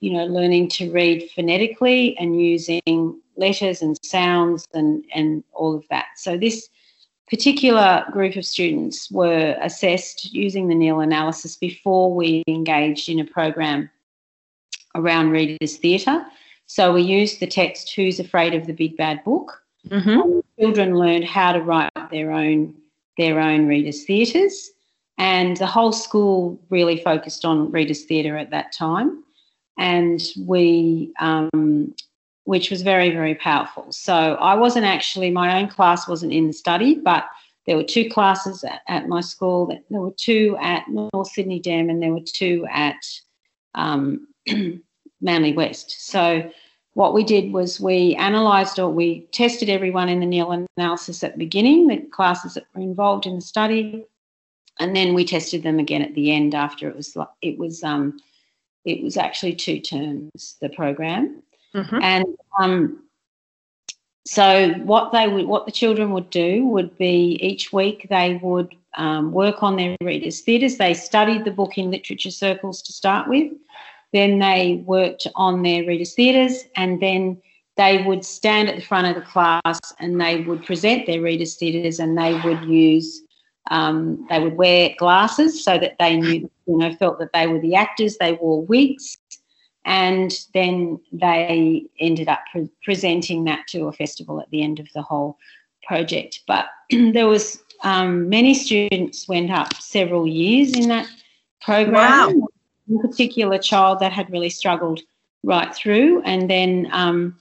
you 0.00 0.12
know, 0.12 0.24
learning 0.24 0.68
to 0.68 0.90
read 0.90 1.30
phonetically 1.34 2.16
and 2.18 2.40
using 2.40 3.20
letters 3.36 3.82
and 3.82 3.98
sounds 4.02 4.66
and 4.74 5.04
and 5.14 5.44
all 5.52 5.74
of 5.74 5.84
that. 5.90 6.06
So 6.16 6.36
this 6.36 6.68
particular 7.28 8.04
group 8.10 8.36
of 8.36 8.44
students 8.44 9.10
were 9.10 9.56
assessed 9.60 10.32
using 10.32 10.68
the 10.68 10.74
Neale 10.74 11.00
analysis 11.00 11.56
before 11.56 12.12
we 12.12 12.42
engaged 12.48 13.08
in 13.08 13.20
a 13.20 13.24
program 13.24 13.88
around 14.96 15.30
readers' 15.30 15.76
theatre. 15.76 16.26
So 16.66 16.92
we 16.92 17.02
used 17.02 17.40
the 17.40 17.46
text 17.46 17.94
"Who's 17.94 18.20
Afraid 18.20 18.54
of 18.54 18.66
the 18.66 18.72
Big 18.72 18.96
Bad 18.96 19.22
Book?" 19.24 19.62
Mm-hmm. 19.88 20.40
Children 20.58 20.98
learned 20.98 21.24
how 21.24 21.52
to 21.52 21.60
write 21.60 21.90
their 22.10 22.32
own 22.32 22.74
their 23.16 23.40
own 23.40 23.66
readers' 23.66 24.04
theatres, 24.04 24.70
and 25.20 25.58
the 25.58 25.66
whole 25.66 25.92
school 25.92 26.58
really 26.70 26.96
focused 26.96 27.44
on 27.44 27.70
readers' 27.70 28.04
theatre 28.04 28.38
at 28.38 28.50
that 28.50 28.72
time. 28.72 29.22
And 29.78 30.20
we 30.46 31.12
um, 31.20 31.94
which 32.44 32.70
was 32.70 32.82
very, 32.82 33.10
very 33.10 33.34
powerful. 33.34 33.86
So 33.92 34.12
I 34.12 34.54
wasn't 34.54 34.86
actually, 34.86 35.30
my 35.30 35.60
own 35.60 35.68
class 35.68 36.08
wasn't 36.08 36.32
in 36.32 36.46
the 36.46 36.52
study, 36.54 36.94
but 36.94 37.26
there 37.66 37.76
were 37.76 37.84
two 37.84 38.08
classes 38.08 38.64
at, 38.64 38.80
at 38.88 39.08
my 39.08 39.20
school. 39.20 39.66
There 39.90 40.00
were 40.00 40.14
two 40.16 40.56
at 40.60 40.84
North 40.88 41.30
Sydney 41.30 41.60
Dem, 41.60 41.90
and 41.90 42.02
there 42.02 42.12
were 42.12 42.24
two 42.24 42.66
at 42.72 43.04
um, 43.74 44.26
Manly 45.20 45.52
West. 45.52 46.08
So 46.08 46.50
what 46.94 47.14
we 47.14 47.22
did 47.22 47.52
was 47.52 47.78
we 47.78 48.16
analysed 48.16 48.78
or 48.78 48.88
we 48.88 49.28
tested 49.32 49.68
everyone 49.68 50.08
in 50.08 50.20
the 50.20 50.26
Neale 50.26 50.66
analysis 50.76 51.22
at 51.22 51.32
the 51.34 51.38
beginning, 51.38 51.86
the 51.86 51.98
classes 51.98 52.54
that 52.54 52.64
were 52.74 52.80
involved 52.80 53.26
in 53.26 53.36
the 53.36 53.42
study, 53.42 54.06
and 54.80 54.96
then 54.96 55.14
we 55.14 55.24
tested 55.24 55.62
them 55.62 55.78
again 55.78 56.02
at 56.02 56.14
the 56.14 56.32
end 56.32 56.54
after 56.54 56.88
it 56.88 56.96
was 56.96 57.16
it 57.42 57.58
was 57.58 57.84
um, 57.84 58.18
it 58.84 59.02
was 59.02 59.16
actually 59.16 59.54
two 59.54 59.78
terms 59.78 60.56
the 60.60 60.68
program 60.70 61.42
Mm-hmm. 61.74 61.98
And 62.02 62.26
um, 62.58 63.04
so 64.26 64.72
what 64.84 65.12
they 65.12 65.28
would, 65.28 65.46
what 65.46 65.66
the 65.66 65.72
children 65.72 66.10
would 66.12 66.30
do 66.30 66.66
would 66.66 66.96
be 66.98 67.38
each 67.40 67.72
week 67.72 68.06
they 68.10 68.38
would 68.42 68.74
um, 68.96 69.32
work 69.32 69.62
on 69.62 69.76
their 69.76 69.96
readers' 70.00 70.40
theatres. 70.40 70.76
They 70.76 70.94
studied 70.94 71.44
the 71.44 71.50
book 71.50 71.78
in 71.78 71.90
literature 71.90 72.30
circles 72.30 72.82
to 72.82 72.92
start 72.92 73.28
with. 73.28 73.52
Then 74.12 74.40
they 74.40 74.82
worked 74.86 75.26
on 75.36 75.62
their 75.62 75.84
readers' 75.86 76.14
theatres, 76.14 76.64
and 76.76 77.00
then 77.00 77.40
they 77.76 78.02
would 78.02 78.24
stand 78.24 78.68
at 78.68 78.76
the 78.76 78.82
front 78.82 79.06
of 79.06 79.14
the 79.14 79.28
class 79.28 79.78
and 80.00 80.20
they 80.20 80.40
would 80.40 80.64
present 80.66 81.06
their 81.06 81.22
readers' 81.22 81.54
theatres, 81.54 82.00
and 82.00 82.18
they 82.18 82.38
would 82.40 82.64
use 82.64 83.22
um, 83.70 84.26
they 84.28 84.40
would 84.40 84.56
wear 84.56 84.94
glasses 84.98 85.62
so 85.62 85.78
that 85.78 85.96
they 85.98 86.16
knew, 86.16 86.50
you 86.66 86.76
know, 86.76 86.94
felt 86.96 87.18
that 87.18 87.32
they 87.32 87.46
were 87.46 87.60
the 87.60 87.74
actors. 87.74 88.16
They 88.18 88.32
wore 88.32 88.62
wigs 88.64 89.18
and 89.84 90.46
then 90.52 91.00
they 91.12 91.84
ended 91.98 92.28
up 92.28 92.40
pre- 92.52 92.70
presenting 92.84 93.44
that 93.44 93.66
to 93.68 93.86
a 93.86 93.92
festival 93.92 94.40
at 94.40 94.50
the 94.50 94.62
end 94.62 94.78
of 94.78 94.88
the 94.94 95.02
whole 95.02 95.38
project. 95.86 96.40
But 96.46 96.66
there 96.90 97.26
was 97.26 97.62
um, 97.82 98.28
many 98.28 98.54
students 98.54 99.28
went 99.28 99.50
up 99.50 99.74
several 99.74 100.26
years 100.26 100.76
in 100.76 100.88
that 100.88 101.08
program. 101.62 102.40
Wow. 102.40 102.48
In 102.88 102.98
particular, 102.98 103.58
child 103.58 104.00
that 104.00 104.12
had 104.12 104.30
really 104.30 104.50
struggled 104.50 105.00
right 105.44 105.74
through, 105.74 106.22
and 106.22 106.50
then 106.50 106.88
um, 106.90 107.38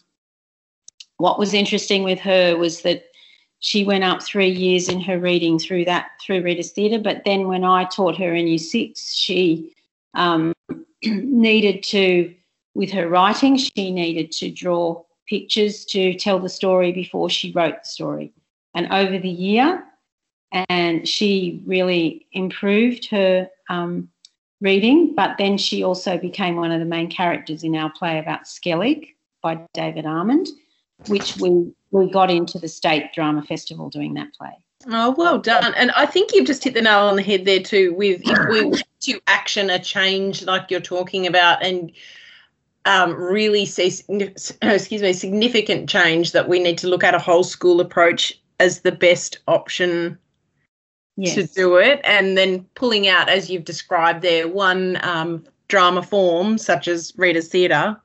what 1.17 1.39
was 1.39 1.53
interesting 1.53 2.03
with 2.03 2.19
her 2.19 2.55
was 2.55 2.81
that 2.83 3.05
she 3.59 3.83
went 3.83 4.03
up 4.03 4.23
three 4.23 4.49
years 4.49 4.87
in 4.89 5.01
her 5.01 5.19
reading 5.19 5.59
through 5.59 5.85
that 5.85 6.11
through 6.21 6.41
Readers 6.41 6.71
Theatre. 6.71 6.99
But 6.99 7.23
then 7.25 7.47
when 7.47 7.63
I 7.63 7.83
taught 7.85 8.17
her 8.17 8.33
in 8.33 8.47
Year 8.47 8.57
Six, 8.57 9.13
she 9.13 9.73
um, 10.13 10.53
needed 11.03 11.83
to, 11.83 12.33
with 12.73 12.91
her 12.91 13.09
writing, 13.09 13.57
she 13.57 13.91
needed 13.91 14.31
to 14.33 14.49
draw 14.49 15.03
pictures 15.27 15.85
to 15.85 16.13
tell 16.15 16.39
the 16.39 16.49
story 16.49 16.91
before 16.91 17.29
she 17.29 17.51
wrote 17.51 17.83
the 17.83 17.89
story. 17.89 18.33
And 18.73 18.91
over 18.91 19.19
the 19.19 19.29
year, 19.29 19.83
and 20.51 21.07
she 21.07 21.61
really 21.65 22.25
improved 22.31 23.07
her 23.09 23.49
um, 23.69 24.09
reading, 24.61 25.13
but 25.15 25.37
then 25.37 25.57
she 25.57 25.83
also 25.83 26.17
became 26.17 26.55
one 26.55 26.71
of 26.71 26.79
the 26.79 26.85
main 26.85 27.09
characters 27.09 27.63
in 27.63 27.75
our 27.75 27.91
play 27.91 28.19
about 28.19 28.45
Skellig 28.45 29.15
by 29.41 29.59
David 29.73 30.05
Almond, 30.05 30.47
which 31.07 31.37
we, 31.37 31.71
we 31.91 32.09
got 32.09 32.29
into 32.29 32.59
the 32.59 32.67
State 32.67 33.13
Drama 33.13 33.43
Festival 33.43 33.89
doing 33.89 34.13
that 34.15 34.33
play. 34.33 34.53
Oh, 34.87 35.11
well 35.17 35.39
done. 35.39 35.73
And 35.75 35.91
I 35.91 36.05
think 36.05 36.33
you've 36.33 36.47
just 36.47 36.63
hit 36.63 36.73
the 36.73 36.81
nail 36.81 36.99
on 36.99 37.17
the 37.17 37.21
head 37.21 37.45
there 37.45 37.61
too. 37.61 37.93
With 37.95 38.21
if 38.23 38.49
we 38.49 38.81
to 39.01 39.21
action 39.27 39.69
a 39.69 39.79
change 39.79 40.43
like 40.43 40.71
you're 40.71 40.79
talking 40.79 41.27
about, 41.27 41.61
and 41.61 41.91
um, 42.85 43.13
really 43.13 43.65
see, 43.65 43.91
excuse 44.61 45.01
me, 45.01 45.13
significant 45.13 45.89
change 45.89 46.31
that 46.31 46.47
we 46.47 46.59
need 46.59 46.77
to 46.77 46.87
look 46.87 47.03
at 47.03 47.13
a 47.13 47.19
whole 47.19 47.43
school 47.43 47.81
approach 47.81 48.39
as 48.59 48.81
the 48.81 48.91
best 48.91 49.39
option 49.47 50.17
yes. 51.17 51.35
to 51.35 51.43
do 51.47 51.75
it, 51.75 51.99
and 52.03 52.37
then 52.37 52.65
pulling 52.75 53.07
out, 53.07 53.29
as 53.29 53.49
you've 53.49 53.65
described 53.65 54.21
there, 54.21 54.47
one 54.47 54.97
um, 55.03 55.43
drama 55.67 56.01
form 56.01 56.57
such 56.57 56.87
as 56.87 57.13
Readers 57.17 57.49
Theatre. 57.49 57.99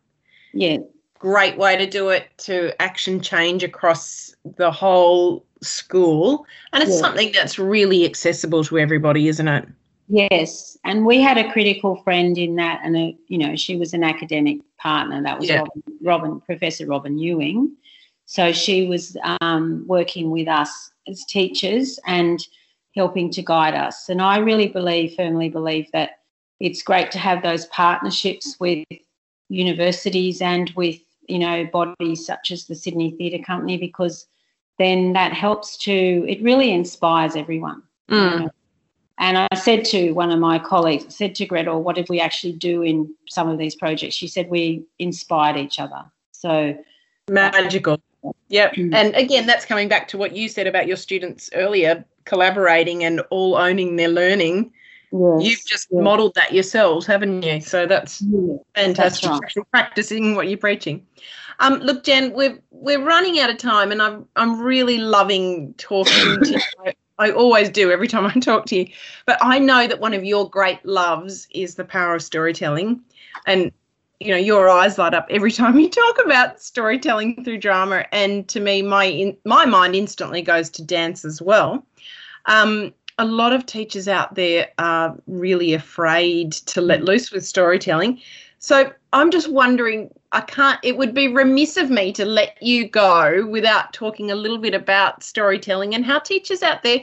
Yeah. 0.52 0.78
Great 1.24 1.56
way 1.56 1.74
to 1.74 1.86
do 1.86 2.10
it 2.10 2.28
to 2.36 2.70
action 2.82 3.18
change 3.18 3.64
across 3.64 4.36
the 4.58 4.70
whole 4.70 5.42
school. 5.62 6.44
And 6.74 6.82
it's 6.82 6.98
something 6.98 7.32
that's 7.32 7.58
really 7.58 8.04
accessible 8.04 8.62
to 8.64 8.78
everybody 8.78 9.28
isn't 9.28 9.48
it? 9.48 9.66
Yes. 10.08 10.76
And 10.84 11.06
we 11.06 11.22
had 11.22 11.38
a 11.38 11.50
critical 11.50 11.96
friend 12.02 12.36
in 12.36 12.56
that 12.56 12.82
and 12.84 12.94
a, 12.94 13.16
you 13.28 13.38
know 13.38 13.56
she 13.56 13.74
was 13.74 13.94
an 13.94 14.04
academic 14.04 14.58
partner. 14.76 15.22
That 15.22 15.38
was 15.38 15.48
yeah. 15.48 15.60
Robyn, 15.60 15.82
Robyn, 16.02 16.40
professor 16.42 16.84
Robyn 16.84 17.16
ewing. 17.16 17.74
So 18.26 18.52
she 18.52 18.86
was 18.86 19.16
um, 19.40 19.82
working 19.86 20.30
with 20.30 20.46
us 20.46 20.90
as 21.08 21.24
teachers 21.24 21.98
and 22.06 22.46
helping 22.94 23.30
to 23.30 23.40
guide 23.40 23.72
us. 23.72 24.10
And 24.10 24.20
i 24.20 24.36
really 24.36 24.68
believe 24.68 25.14
firmly 25.14 25.48
believe 25.48 25.90
that 25.94 26.18
it's 26.60 26.82
great 26.82 27.10
to 27.12 27.18
have 27.18 27.42
those 27.42 27.64
partnerships 27.64 28.56
with 28.60 28.84
universities 29.48 30.42
and 30.42 30.70
with 30.76 31.00
you 31.28 31.38
know 31.38 31.66
bodies 31.66 32.24
such 32.24 32.50
as 32.50 32.66
the 32.66 32.74
sydney 32.74 33.12
theatre 33.12 33.42
company 33.42 33.76
because 33.76 34.26
then 34.78 35.12
that 35.12 35.32
helps 35.32 35.76
to, 35.78 36.24
it 36.28 36.42
really 36.42 36.72
inspires 36.72 37.36
everyone. 37.36 37.82
Mm. 38.10 38.32
You 38.32 38.38
know? 38.40 38.50
And 39.18 39.38
I 39.38 39.54
said 39.54 39.84
to 39.86 40.10
one 40.12 40.32
of 40.32 40.40
my 40.40 40.58
colleagues, 40.58 41.06
I 41.06 41.08
said 41.10 41.34
to 41.36 41.46
Gretel, 41.46 41.82
what 41.82 41.94
did 41.94 42.08
we 42.08 42.20
actually 42.20 42.54
do 42.54 42.82
in 42.82 43.14
some 43.28 43.48
of 43.48 43.58
these 43.58 43.76
projects? 43.76 44.16
She 44.16 44.26
said 44.26 44.50
we 44.50 44.84
inspired 44.98 45.56
each 45.56 45.78
other. 45.78 46.04
So 46.32 46.76
magical. 47.30 48.00
Yep. 48.48 48.74
Mm. 48.74 48.94
And 48.94 49.14
again, 49.14 49.46
that's 49.46 49.64
coming 49.64 49.88
back 49.88 50.08
to 50.08 50.18
what 50.18 50.34
you 50.34 50.48
said 50.48 50.66
about 50.66 50.88
your 50.88 50.96
students 50.96 51.48
earlier, 51.54 52.04
collaborating 52.24 53.04
and 53.04 53.20
all 53.30 53.54
owning 53.54 53.96
their 53.96 54.08
learning. 54.08 54.72
Yes, 55.14 55.46
You've 55.46 55.64
just 55.64 55.88
yes. 55.92 56.02
modeled 56.02 56.34
that 56.34 56.52
yourselves, 56.52 57.06
haven't 57.06 57.42
you? 57.42 57.60
So 57.60 57.86
that's 57.86 58.20
yes, 58.20 58.58
fantastic. 58.74 59.30
That's 59.30 59.56
right. 59.56 59.70
Practicing 59.70 60.34
what 60.34 60.48
you're 60.48 60.58
preaching. 60.58 61.06
Um, 61.60 61.74
look, 61.74 62.02
Jen, 62.02 62.32
we're 62.32 62.58
we're 62.72 63.00
running 63.04 63.38
out 63.38 63.48
of 63.48 63.58
time, 63.58 63.92
and 63.92 64.02
I'm 64.02 64.26
I'm 64.34 64.60
really 64.60 64.98
loving 64.98 65.72
talking 65.74 66.40
to 66.42 66.60
you. 66.84 66.92
I 67.20 67.30
always 67.30 67.68
do 67.68 67.92
every 67.92 68.08
time 68.08 68.26
I 68.26 68.32
talk 68.40 68.66
to 68.66 68.76
you. 68.76 68.88
But 69.24 69.38
I 69.40 69.60
know 69.60 69.86
that 69.86 70.00
one 70.00 70.14
of 70.14 70.24
your 70.24 70.50
great 70.50 70.84
loves 70.84 71.46
is 71.52 71.76
the 71.76 71.84
power 71.84 72.16
of 72.16 72.22
storytelling, 72.22 73.00
and 73.46 73.70
you 74.18 74.32
know 74.32 74.36
your 74.36 74.68
eyes 74.68 74.98
light 74.98 75.14
up 75.14 75.28
every 75.30 75.52
time 75.60 75.78
you 75.78 75.90
talk 75.90 76.18
about 76.24 76.60
storytelling 76.60 77.44
through 77.44 77.58
drama. 77.58 78.04
And 78.10 78.48
to 78.48 78.58
me, 78.58 78.82
my 78.82 79.04
in, 79.04 79.36
my 79.44 79.64
mind 79.64 79.94
instantly 79.94 80.42
goes 80.42 80.70
to 80.70 80.82
dance 80.82 81.24
as 81.24 81.40
well. 81.40 81.86
Um, 82.46 82.92
a 83.18 83.24
lot 83.24 83.52
of 83.52 83.66
teachers 83.66 84.08
out 84.08 84.34
there 84.34 84.68
are 84.78 85.16
really 85.26 85.74
afraid 85.74 86.52
to 86.52 86.80
let 86.80 87.00
mm. 87.00 87.06
loose 87.06 87.30
with 87.30 87.46
storytelling. 87.46 88.20
So 88.58 88.92
I'm 89.12 89.30
just 89.30 89.50
wondering 89.50 90.10
I 90.32 90.40
can't, 90.40 90.80
it 90.82 90.96
would 90.96 91.14
be 91.14 91.28
remiss 91.28 91.76
of 91.76 91.90
me 91.90 92.12
to 92.14 92.24
let 92.24 92.60
you 92.60 92.88
go 92.88 93.46
without 93.46 93.92
talking 93.92 94.30
a 94.30 94.34
little 94.34 94.58
bit 94.58 94.74
about 94.74 95.22
storytelling 95.22 95.94
and 95.94 96.04
how 96.04 96.18
teachers 96.18 96.62
out 96.62 96.82
there. 96.82 97.00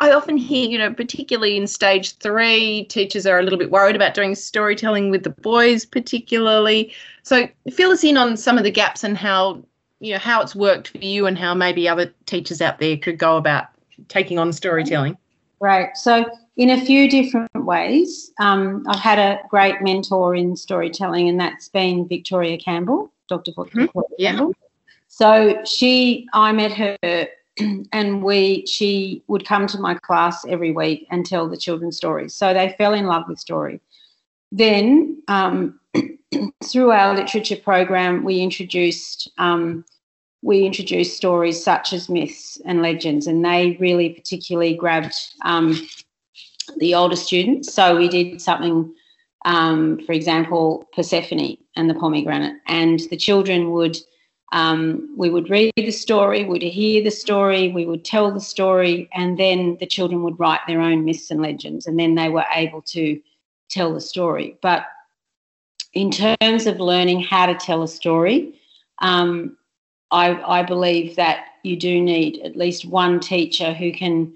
I 0.00 0.10
often 0.10 0.36
hear, 0.36 0.68
you 0.68 0.76
know, 0.76 0.92
particularly 0.92 1.56
in 1.56 1.68
stage 1.68 2.16
three, 2.18 2.84
teachers 2.86 3.26
are 3.26 3.38
a 3.38 3.42
little 3.42 3.58
bit 3.58 3.70
worried 3.70 3.94
about 3.94 4.12
doing 4.12 4.34
storytelling 4.34 5.10
with 5.10 5.22
the 5.22 5.30
boys, 5.30 5.86
particularly. 5.86 6.92
So, 7.22 7.48
fill 7.72 7.92
us 7.92 8.02
in 8.02 8.16
on 8.16 8.36
some 8.36 8.58
of 8.58 8.64
the 8.64 8.72
gaps 8.72 9.04
and 9.04 9.16
how, 9.16 9.64
you 10.00 10.12
know, 10.12 10.18
how 10.18 10.42
it's 10.42 10.56
worked 10.56 10.88
for 10.88 10.98
you 10.98 11.26
and 11.26 11.38
how 11.38 11.54
maybe 11.54 11.88
other 11.88 12.12
teachers 12.26 12.60
out 12.60 12.80
there 12.80 12.96
could 12.96 13.18
go 13.18 13.36
about 13.36 13.66
taking 14.08 14.36
on 14.36 14.52
storytelling. 14.52 15.16
Right. 15.60 15.96
So, 15.96 16.26
in 16.56 16.70
a 16.70 16.84
few 16.84 17.08
different 17.08 17.50
ways. 17.54 18.32
Um, 18.38 18.84
I've 18.88 19.00
had 19.00 19.18
a 19.18 19.40
great 19.48 19.82
mentor 19.82 20.34
in 20.34 20.56
storytelling, 20.56 21.28
and 21.28 21.38
that's 21.38 21.68
been 21.68 22.06
Victoria 22.06 22.58
Campbell, 22.58 23.12
Dr. 23.28 23.52
Victoria 23.56 23.88
mm-hmm. 23.88 24.12
yeah. 24.18 24.36
Campbell. 24.36 24.54
So 25.08 25.62
she, 25.64 26.26
I 26.32 26.52
met 26.52 26.72
her, 26.72 27.28
and 27.92 28.22
we, 28.22 28.66
she 28.66 29.22
would 29.28 29.46
come 29.46 29.66
to 29.68 29.78
my 29.78 29.94
class 29.94 30.44
every 30.44 30.72
week 30.72 31.06
and 31.10 31.24
tell 31.24 31.48
the 31.48 31.56
children 31.56 31.92
stories. 31.92 32.34
So 32.34 32.52
they 32.52 32.74
fell 32.78 32.94
in 32.94 33.06
love 33.06 33.24
with 33.28 33.38
story. 33.38 33.80
Then, 34.50 35.22
um, 35.28 35.78
through 36.64 36.90
our 36.90 37.14
literature 37.14 37.56
program, 37.56 38.24
we 38.24 38.40
introduced 38.40 39.30
um, 39.38 39.84
we 40.44 40.66
introduced 40.66 41.16
stories 41.16 41.64
such 41.64 41.94
as 41.94 42.10
myths 42.10 42.60
and 42.66 42.82
legends, 42.82 43.26
and 43.26 43.42
they 43.42 43.78
really 43.80 44.10
particularly 44.10 44.74
grabbed 44.74 45.14
um, 45.42 45.74
the 46.76 46.94
older 46.94 47.16
students. 47.16 47.72
So 47.72 47.96
we 47.96 48.08
did 48.08 48.42
something, 48.42 48.94
um, 49.46 50.00
for 50.04 50.12
example, 50.12 50.86
Persephone 50.94 51.56
and 51.76 51.88
the 51.88 51.94
pomegranate, 51.94 52.60
and 52.66 53.00
the 53.10 53.16
children 53.16 53.72
would. 53.72 53.96
Um, 54.52 55.12
we 55.16 55.30
would 55.30 55.50
read 55.50 55.72
the 55.74 55.90
story, 55.90 56.44
we'd 56.44 56.62
hear 56.62 57.02
the 57.02 57.10
story, 57.10 57.72
we 57.72 57.86
would 57.86 58.04
tell 58.04 58.30
the 58.30 58.40
story, 58.40 59.08
and 59.12 59.36
then 59.36 59.76
the 59.80 59.86
children 59.86 60.22
would 60.22 60.38
write 60.38 60.60
their 60.68 60.80
own 60.80 61.04
myths 61.04 61.32
and 61.32 61.42
legends, 61.42 61.88
and 61.88 61.98
then 61.98 62.14
they 62.14 62.28
were 62.28 62.44
able 62.54 62.80
to 62.82 63.20
tell 63.68 63.92
the 63.92 64.00
story. 64.00 64.56
But 64.62 64.86
in 65.92 66.12
terms 66.12 66.66
of 66.66 66.78
learning 66.78 67.20
how 67.22 67.46
to 67.46 67.54
tell 67.54 67.82
a 67.82 67.88
story, 67.88 68.60
um, 69.00 69.56
I, 70.10 70.60
I 70.60 70.62
believe 70.62 71.16
that 71.16 71.46
you 71.62 71.76
do 71.76 72.00
need 72.00 72.40
at 72.44 72.56
least 72.56 72.84
one 72.84 73.20
teacher 73.20 73.72
who 73.72 73.92
can 73.92 74.32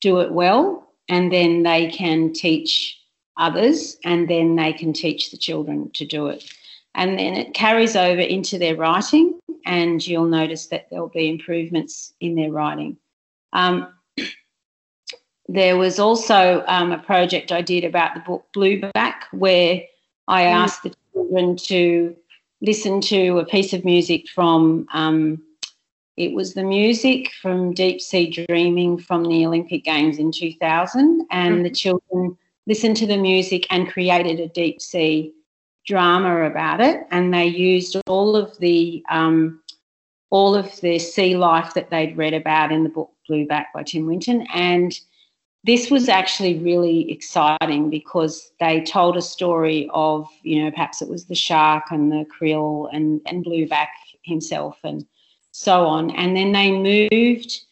do 0.00 0.20
it 0.20 0.32
well 0.32 0.88
and 1.08 1.32
then 1.32 1.62
they 1.62 1.90
can 1.90 2.32
teach 2.32 2.98
others 3.36 3.96
and 4.04 4.28
then 4.28 4.56
they 4.56 4.72
can 4.72 4.92
teach 4.92 5.30
the 5.30 5.36
children 5.36 5.90
to 5.94 6.04
do 6.04 6.28
it. 6.28 6.44
And 6.94 7.18
then 7.18 7.34
it 7.34 7.54
carries 7.54 7.96
over 7.96 8.20
into 8.20 8.56
their 8.56 8.76
writing, 8.76 9.40
and 9.66 10.06
you'll 10.06 10.26
notice 10.26 10.68
that 10.68 10.86
there'll 10.90 11.08
be 11.08 11.28
improvements 11.28 12.12
in 12.20 12.36
their 12.36 12.52
writing. 12.52 12.96
Um, 13.52 13.92
there 15.48 15.76
was 15.76 15.98
also 15.98 16.62
um, 16.68 16.92
a 16.92 16.98
project 16.98 17.50
I 17.50 17.62
did 17.62 17.84
about 17.84 18.14
the 18.14 18.20
book 18.20 18.46
Blueback, 18.54 19.24
where 19.32 19.82
I 20.28 20.42
mm. 20.42 20.52
asked 20.52 20.84
the 20.84 20.94
children 21.12 21.56
to 21.56 22.14
listen 22.64 23.00
to 23.02 23.38
a 23.38 23.44
piece 23.44 23.72
of 23.72 23.84
music 23.84 24.28
from 24.28 24.86
um, 24.92 25.42
it 26.16 26.32
was 26.32 26.54
the 26.54 26.62
music 26.62 27.32
from 27.42 27.72
Deep 27.72 28.00
Sea 28.00 28.30
Dreaming 28.30 28.98
from 28.98 29.24
the 29.24 29.44
Olympic 29.44 29.84
Games 29.84 30.18
in 30.18 30.30
2000, 30.30 31.26
and 31.30 31.54
mm-hmm. 31.54 31.62
the 31.64 31.70
children 31.70 32.38
listened 32.66 32.96
to 32.98 33.06
the 33.06 33.16
music 33.16 33.66
and 33.70 33.90
created 33.90 34.40
a 34.40 34.48
deep 34.48 34.80
sea 34.80 35.32
drama 35.86 36.44
about 36.44 36.80
it. 36.80 37.06
And 37.10 37.34
they 37.34 37.46
used 37.46 37.96
all 38.06 38.36
of 38.36 38.56
the 38.58 39.04
um, 39.10 39.60
all 40.30 40.54
of 40.54 40.80
the 40.80 40.98
sea 40.98 41.36
life 41.36 41.74
that 41.74 41.90
they'd 41.90 42.16
read 42.16 42.34
about 42.34 42.72
in 42.72 42.84
the 42.84 42.88
book 42.88 43.10
Blueback 43.28 43.66
by 43.74 43.82
Tim 43.82 44.06
Winton. 44.06 44.46
And 44.52 44.98
this 45.64 45.90
was 45.90 46.10
actually 46.10 46.58
really 46.58 47.10
exciting 47.10 47.88
because 47.88 48.52
they 48.60 48.82
told 48.82 49.16
a 49.16 49.22
story 49.22 49.88
of, 49.94 50.28
you 50.42 50.62
know, 50.62 50.70
perhaps 50.70 51.00
it 51.00 51.08
was 51.08 51.24
the 51.24 51.34
shark 51.34 51.84
and 51.90 52.12
the 52.12 52.26
krill 52.26 52.88
and, 52.92 53.22
and 53.24 53.44
Blueback 53.44 53.88
himself 54.22 54.78
and 54.84 55.06
so 55.52 55.86
on. 55.86 56.10
And 56.10 56.36
then 56.36 56.52
they 56.52 57.08
moved 57.10 57.62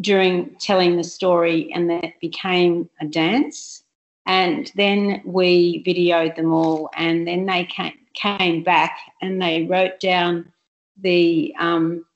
during 0.00 0.54
telling 0.56 0.96
the 0.96 1.04
story, 1.04 1.70
and 1.72 1.88
that 1.90 2.18
became 2.20 2.88
a 3.00 3.06
dance. 3.06 3.82
And 4.26 4.72
then 4.74 5.20
we 5.26 5.84
videoed 5.84 6.36
them 6.36 6.52
all, 6.52 6.88
and 6.96 7.26
then 7.26 7.44
they 7.44 7.66
came, 7.66 7.92
came 8.14 8.62
back 8.62 8.98
and 9.20 9.40
they 9.40 9.64
wrote 9.64 10.00
down 10.00 10.50
the 10.96 11.54
um, 11.58 12.06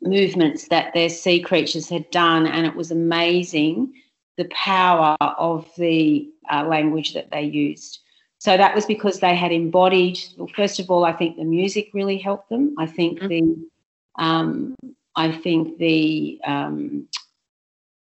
movements 0.00 0.68
that 0.68 0.94
their 0.94 1.10
sea 1.10 1.40
creatures 1.40 1.90
had 1.90 2.10
done, 2.10 2.46
and 2.46 2.66
it 2.66 2.74
was 2.74 2.90
amazing 2.90 3.92
the 4.36 4.46
power 4.46 5.16
of 5.20 5.70
the 5.76 6.28
uh, 6.50 6.64
language 6.64 7.14
that 7.14 7.30
they 7.30 7.42
used. 7.42 8.00
So 8.38 8.56
that 8.56 8.74
was 8.74 8.86
because 8.86 9.20
they 9.20 9.36
had 9.36 9.52
embodied, 9.52 10.18
well, 10.36 10.48
first 10.56 10.80
of 10.80 10.90
all, 10.90 11.04
I 11.04 11.12
think 11.12 11.36
the 11.36 11.44
music 11.44 11.90
really 11.94 12.18
helped 12.18 12.48
them. 12.48 12.74
I 12.78 12.86
think 12.86 13.20
mm-hmm. 13.20 13.28
the 13.28 13.68
um, 14.16 14.74
I 15.14 15.30
think 15.30 15.78
the 15.78 16.40
um, 16.44 17.08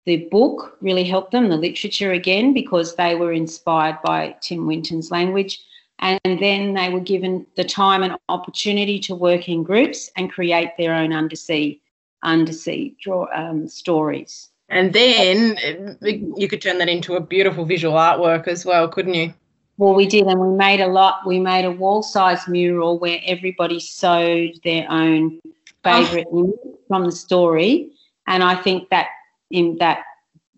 the 0.04 0.28
book 0.30 0.76
really 0.80 1.04
helped 1.04 1.32
them, 1.32 1.48
the 1.48 1.56
literature 1.56 2.12
again, 2.12 2.54
because 2.54 2.94
they 2.94 3.14
were 3.14 3.32
inspired 3.32 3.98
by 4.04 4.36
Tim 4.40 4.66
Winton's 4.66 5.10
language. 5.10 5.60
And 5.98 6.20
then 6.24 6.74
they 6.74 6.90
were 6.90 7.00
given 7.00 7.46
the 7.56 7.64
time 7.64 8.02
and 8.02 8.16
opportunity 8.28 8.98
to 9.00 9.14
work 9.14 9.48
in 9.48 9.62
groups 9.62 10.10
and 10.16 10.30
create 10.30 10.70
their 10.76 10.94
own 10.94 11.12
undersea 11.12 11.80
undersea 12.22 12.94
draw, 13.00 13.26
um, 13.34 13.68
stories. 13.68 14.50
And 14.68 14.92
then 14.92 15.96
you 16.00 16.48
could 16.48 16.60
turn 16.60 16.78
that 16.78 16.88
into 16.88 17.14
a 17.14 17.20
beautiful 17.20 17.64
visual 17.64 17.94
artwork 17.94 18.48
as 18.48 18.64
well, 18.64 18.88
couldn't 18.88 19.14
you? 19.14 19.32
Well, 19.78 19.94
we 19.94 20.06
did, 20.06 20.26
and 20.26 20.40
we 20.40 20.56
made 20.56 20.80
a 20.80 20.86
lot. 20.86 21.26
We 21.26 21.38
made 21.38 21.64
a 21.64 21.70
wall-sized 21.70 22.48
mural 22.48 22.98
where 22.98 23.20
everybody 23.24 23.78
sewed 23.78 24.58
their 24.64 24.90
own 24.90 25.40
favorite 25.84 26.26
oh. 26.32 26.58
from 26.88 27.04
the 27.04 27.12
story, 27.12 27.90
and 28.26 28.42
I 28.42 28.54
think 28.56 28.88
that 28.88 29.08
in 29.50 29.76
that 29.78 30.02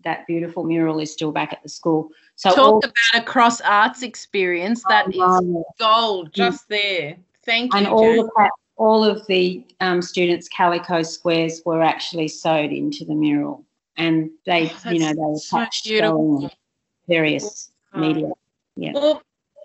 that 0.03 0.25
beautiful 0.25 0.63
mural 0.63 0.99
is 0.99 1.11
still 1.11 1.31
back 1.31 1.51
at 1.51 1.61
the 1.61 1.69
school. 1.69 2.09
So 2.35 2.49
talk 2.51 2.57
all, 2.57 2.77
about 2.77 3.21
a 3.21 3.21
cross 3.21 3.59
arts 3.61 4.01
experience 4.01 4.83
that 4.87 5.07
oh, 5.15 5.39
is 5.39 5.63
gold 5.77 6.33
just 6.33 6.69
there. 6.69 7.17
Thank 7.45 7.75
and 7.75 7.85
you. 7.85 7.91
And 7.91 7.93
all 7.93 8.19
of 8.21 8.29
that, 8.37 8.51
all 8.77 9.03
of 9.03 9.27
the 9.27 9.65
um, 9.81 10.01
students' 10.01 10.47
calico 10.47 11.03
squares 11.03 11.61
were 11.65 11.83
actually 11.83 12.29
sewed 12.29 12.71
into 12.71 13.03
the 13.03 13.13
mural, 13.13 13.65
and 13.97 14.29
they, 14.45 14.71
oh, 14.85 14.89
you 14.91 14.99
know, 14.99 15.09
they 15.09 15.15
were 15.15 15.37
so 15.37 15.57
touched 15.57 15.87
various 17.07 17.71
oh. 17.93 17.99
media. 17.99 18.31
Yeah. 18.75 18.91
Well, 18.93 19.21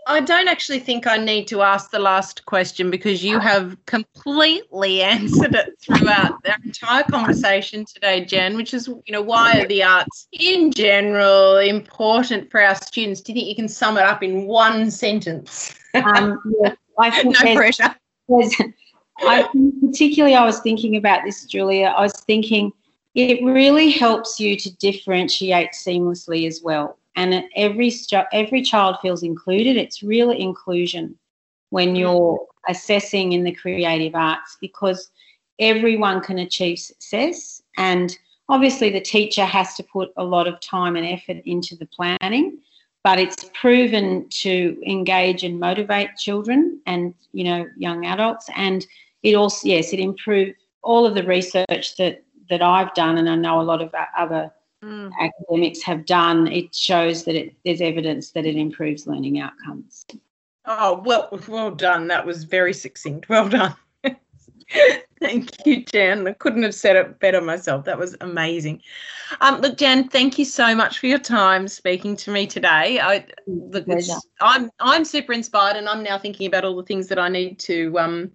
I 0.06 0.20
don't 0.20 0.48
actually 0.48 0.80
think 0.80 1.06
I 1.06 1.16
need 1.16 1.46
to 1.48 1.62
ask 1.62 1.90
the 1.90 1.98
last 1.98 2.44
question 2.44 2.90
because 2.90 3.24
you 3.24 3.38
have 3.38 3.76
completely 3.86 5.02
answered 5.14 5.54
it 5.54 5.78
throughout 5.80 6.32
our 6.46 6.56
entire 6.64 7.04
conversation 7.04 7.84
today, 7.86 8.24
Jen, 8.24 8.56
which 8.56 8.74
is, 8.74 8.88
you 8.88 9.12
know, 9.12 9.22
why 9.22 9.60
are 9.60 9.66
the 9.66 9.82
arts 9.82 10.28
in 10.32 10.72
general 10.72 11.56
important 11.56 12.50
for 12.50 12.60
our 12.60 12.74
students? 12.74 13.20
Do 13.20 13.32
you 13.32 13.36
think 13.36 13.48
you 13.48 13.54
can 13.54 13.68
sum 13.68 13.96
it 13.96 14.02
up 14.02 14.22
in 14.22 14.46
one 14.46 14.90
sentence? 14.90 15.74
Um, 15.94 16.38
yeah, 16.62 16.74
I 16.98 17.10
think 17.22 17.36
no 17.42 17.54
pressure. 17.54 17.94
I 19.20 19.42
think 19.52 19.80
particularly 19.80 20.34
I 20.34 20.44
was 20.44 20.60
thinking 20.60 20.96
about 20.96 21.24
this, 21.24 21.44
Julia. 21.44 21.94
I 21.96 22.02
was 22.02 22.20
thinking 22.20 22.72
it 23.14 23.44
really 23.44 23.90
helps 23.90 24.40
you 24.40 24.56
to 24.56 24.76
differentiate 24.76 25.72
seamlessly 25.72 26.46
as 26.46 26.62
well. 26.62 26.98
And 27.16 27.44
every 27.54 27.92
every 28.32 28.62
child 28.62 28.96
feels 29.00 29.22
included. 29.22 29.76
It's 29.76 30.02
real 30.02 30.30
inclusion 30.30 31.16
when 31.70 31.94
you're 31.94 32.44
assessing 32.68 33.32
in 33.32 33.44
the 33.44 33.52
creative 33.52 34.14
arts 34.14 34.56
because 34.60 35.10
everyone 35.60 36.20
can 36.20 36.38
achieve 36.38 36.78
success. 36.78 37.62
And 37.76 38.16
obviously 38.48 38.90
the 38.90 39.00
teacher 39.00 39.44
has 39.44 39.74
to 39.74 39.84
put 39.84 40.12
a 40.16 40.24
lot 40.24 40.48
of 40.48 40.60
time 40.60 40.96
and 40.96 41.06
effort 41.06 41.42
into 41.44 41.76
the 41.76 41.86
planning 41.86 42.58
but 43.04 43.20
it's 43.20 43.50
proven 43.52 44.26
to 44.30 44.82
engage 44.86 45.44
and 45.44 45.60
motivate 45.60 46.16
children 46.16 46.80
and 46.86 47.14
you 47.32 47.44
know 47.44 47.66
young 47.76 48.04
adults. 48.06 48.48
And 48.56 48.84
it 49.22 49.34
also 49.34 49.68
yes 49.68 49.92
it 49.92 50.00
improved 50.00 50.56
all 50.82 51.06
of 51.06 51.14
the 51.14 51.22
research 51.22 51.96
that 51.96 52.24
that 52.50 52.62
I've 52.62 52.94
done 52.94 53.18
and 53.18 53.28
I 53.28 53.34
know 53.34 53.60
a 53.60 53.62
lot 53.62 53.82
of 53.82 53.94
other 54.16 54.52
mm. 54.82 55.10
academics 55.20 55.82
have 55.82 56.06
done, 56.06 56.46
it 56.48 56.74
shows 56.74 57.24
that 57.24 57.34
it, 57.34 57.54
there's 57.64 57.80
evidence 57.80 58.30
that 58.32 58.46
it 58.46 58.56
improves 58.56 59.06
learning 59.06 59.40
outcomes. 59.40 60.06
Oh, 60.66 61.02
well, 61.04 61.28
well 61.48 61.70
done. 61.70 62.08
That 62.08 62.24
was 62.24 62.44
very 62.44 62.72
succinct. 62.72 63.28
Well 63.28 63.48
done. 63.48 63.74
Thank 65.20 65.66
you, 65.66 65.84
Jan. 65.84 66.26
I 66.26 66.32
couldn't 66.32 66.62
have 66.62 66.74
said 66.74 66.96
it 66.96 67.18
better 67.20 67.40
myself. 67.40 67.84
That 67.84 67.98
was 67.98 68.16
amazing. 68.20 68.82
Um, 69.40 69.60
look, 69.60 69.78
Jan, 69.78 70.08
thank 70.08 70.38
you 70.38 70.44
so 70.44 70.74
much 70.74 70.98
for 70.98 71.06
your 71.06 71.18
time 71.18 71.66
speaking 71.68 72.16
to 72.16 72.30
me 72.30 72.46
today. 72.46 73.00
I, 73.00 73.26
look, 73.46 73.86
I'm 74.40 74.70
I'm 74.80 75.04
super 75.04 75.32
inspired, 75.32 75.76
and 75.76 75.88
I'm 75.88 76.02
now 76.02 76.18
thinking 76.18 76.46
about 76.46 76.64
all 76.64 76.76
the 76.76 76.82
things 76.82 77.08
that 77.08 77.18
I 77.18 77.28
need 77.28 77.58
to 77.60 77.98
um, 77.98 78.32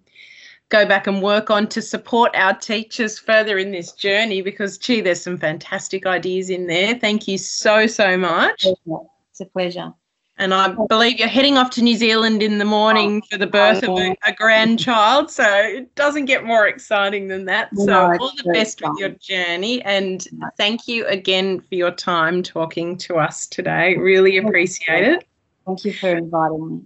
go 0.70 0.86
back 0.86 1.06
and 1.06 1.22
work 1.22 1.50
on 1.50 1.68
to 1.68 1.82
support 1.82 2.30
our 2.34 2.54
teachers 2.54 3.18
further 3.18 3.58
in 3.58 3.70
this 3.70 3.92
journey. 3.92 4.40
Because, 4.40 4.78
gee, 4.78 5.00
there's 5.00 5.20
some 5.20 5.36
fantastic 5.36 6.06
ideas 6.06 6.48
in 6.48 6.66
there. 6.66 6.94
Thank 6.98 7.28
you 7.28 7.36
so 7.36 7.86
so 7.86 8.16
much. 8.16 8.66
It's 8.66 9.40
a 9.40 9.46
pleasure. 9.46 9.92
And 10.38 10.54
I 10.54 10.74
believe 10.88 11.18
you're 11.18 11.28
heading 11.28 11.58
off 11.58 11.68
to 11.72 11.82
New 11.82 11.96
Zealand 11.96 12.42
in 12.42 12.56
the 12.56 12.64
morning 12.64 13.20
for 13.30 13.36
the 13.36 13.46
birth 13.46 13.82
of 13.82 13.90
a, 13.90 14.12
oh. 14.12 14.14
a 14.24 14.32
grandchild. 14.32 15.30
So 15.30 15.44
it 15.44 15.94
doesn't 15.96 16.24
get 16.24 16.46
more 16.46 16.66
exciting 16.66 17.28
than 17.28 17.44
that. 17.44 17.68
So 17.76 17.84
no, 17.84 18.16
all 18.18 18.32
the 18.42 18.50
best 18.50 18.80
fun. 18.80 18.92
with 18.92 19.00
your 19.00 19.10
journey. 19.10 19.82
And 19.82 20.26
thank 20.56 20.88
you 20.88 21.06
again 21.08 21.60
for 21.60 21.74
your 21.74 21.90
time 21.90 22.42
talking 22.42 22.96
to 22.98 23.16
us 23.16 23.46
today. 23.48 23.98
Really 23.98 24.38
appreciate 24.38 25.04
it. 25.04 25.26
Thank 25.66 25.84
you 25.84 25.92
for 25.92 26.08
inviting 26.08 26.68
me. 26.70 26.80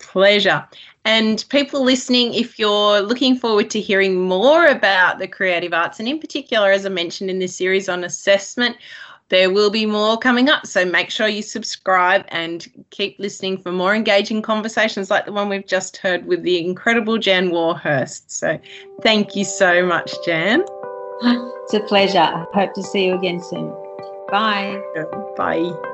Pleasure. 0.00 0.66
And 1.04 1.44
people 1.50 1.82
listening, 1.82 2.34
if 2.34 2.58
you're 2.58 3.00
looking 3.00 3.36
forward 3.36 3.70
to 3.70 3.80
hearing 3.80 4.20
more 4.22 4.66
about 4.66 5.18
the 5.18 5.28
creative 5.28 5.74
arts, 5.74 6.00
and 6.00 6.08
in 6.08 6.18
particular, 6.18 6.70
as 6.70 6.86
I 6.86 6.88
mentioned 6.88 7.30
in 7.30 7.38
this 7.38 7.56
series 7.56 7.88
on 7.88 8.04
assessment, 8.04 8.76
there 9.28 9.50
will 9.50 9.70
be 9.70 9.86
more 9.86 10.16
coming 10.16 10.48
up. 10.48 10.66
So 10.66 10.84
make 10.84 11.10
sure 11.10 11.28
you 11.28 11.42
subscribe 11.42 12.24
and 12.28 12.66
keep 12.90 13.18
listening 13.18 13.58
for 13.58 13.72
more 13.72 13.94
engaging 13.94 14.42
conversations 14.42 15.10
like 15.10 15.26
the 15.26 15.32
one 15.32 15.48
we've 15.48 15.66
just 15.66 15.96
heard 15.96 16.26
with 16.26 16.42
the 16.42 16.64
incredible 16.64 17.18
Jan 17.18 17.50
Warhurst. 17.50 18.30
So 18.30 18.58
thank 19.02 19.34
you 19.34 19.44
so 19.44 19.84
much, 19.84 20.12
Jan. 20.24 20.64
It's 21.22 21.74
a 21.74 21.80
pleasure. 21.80 22.18
I 22.18 22.46
hope 22.52 22.74
to 22.74 22.82
see 22.82 23.06
you 23.06 23.14
again 23.14 23.42
soon. 23.42 23.74
Bye. 24.30 24.80
Bye. 25.36 25.90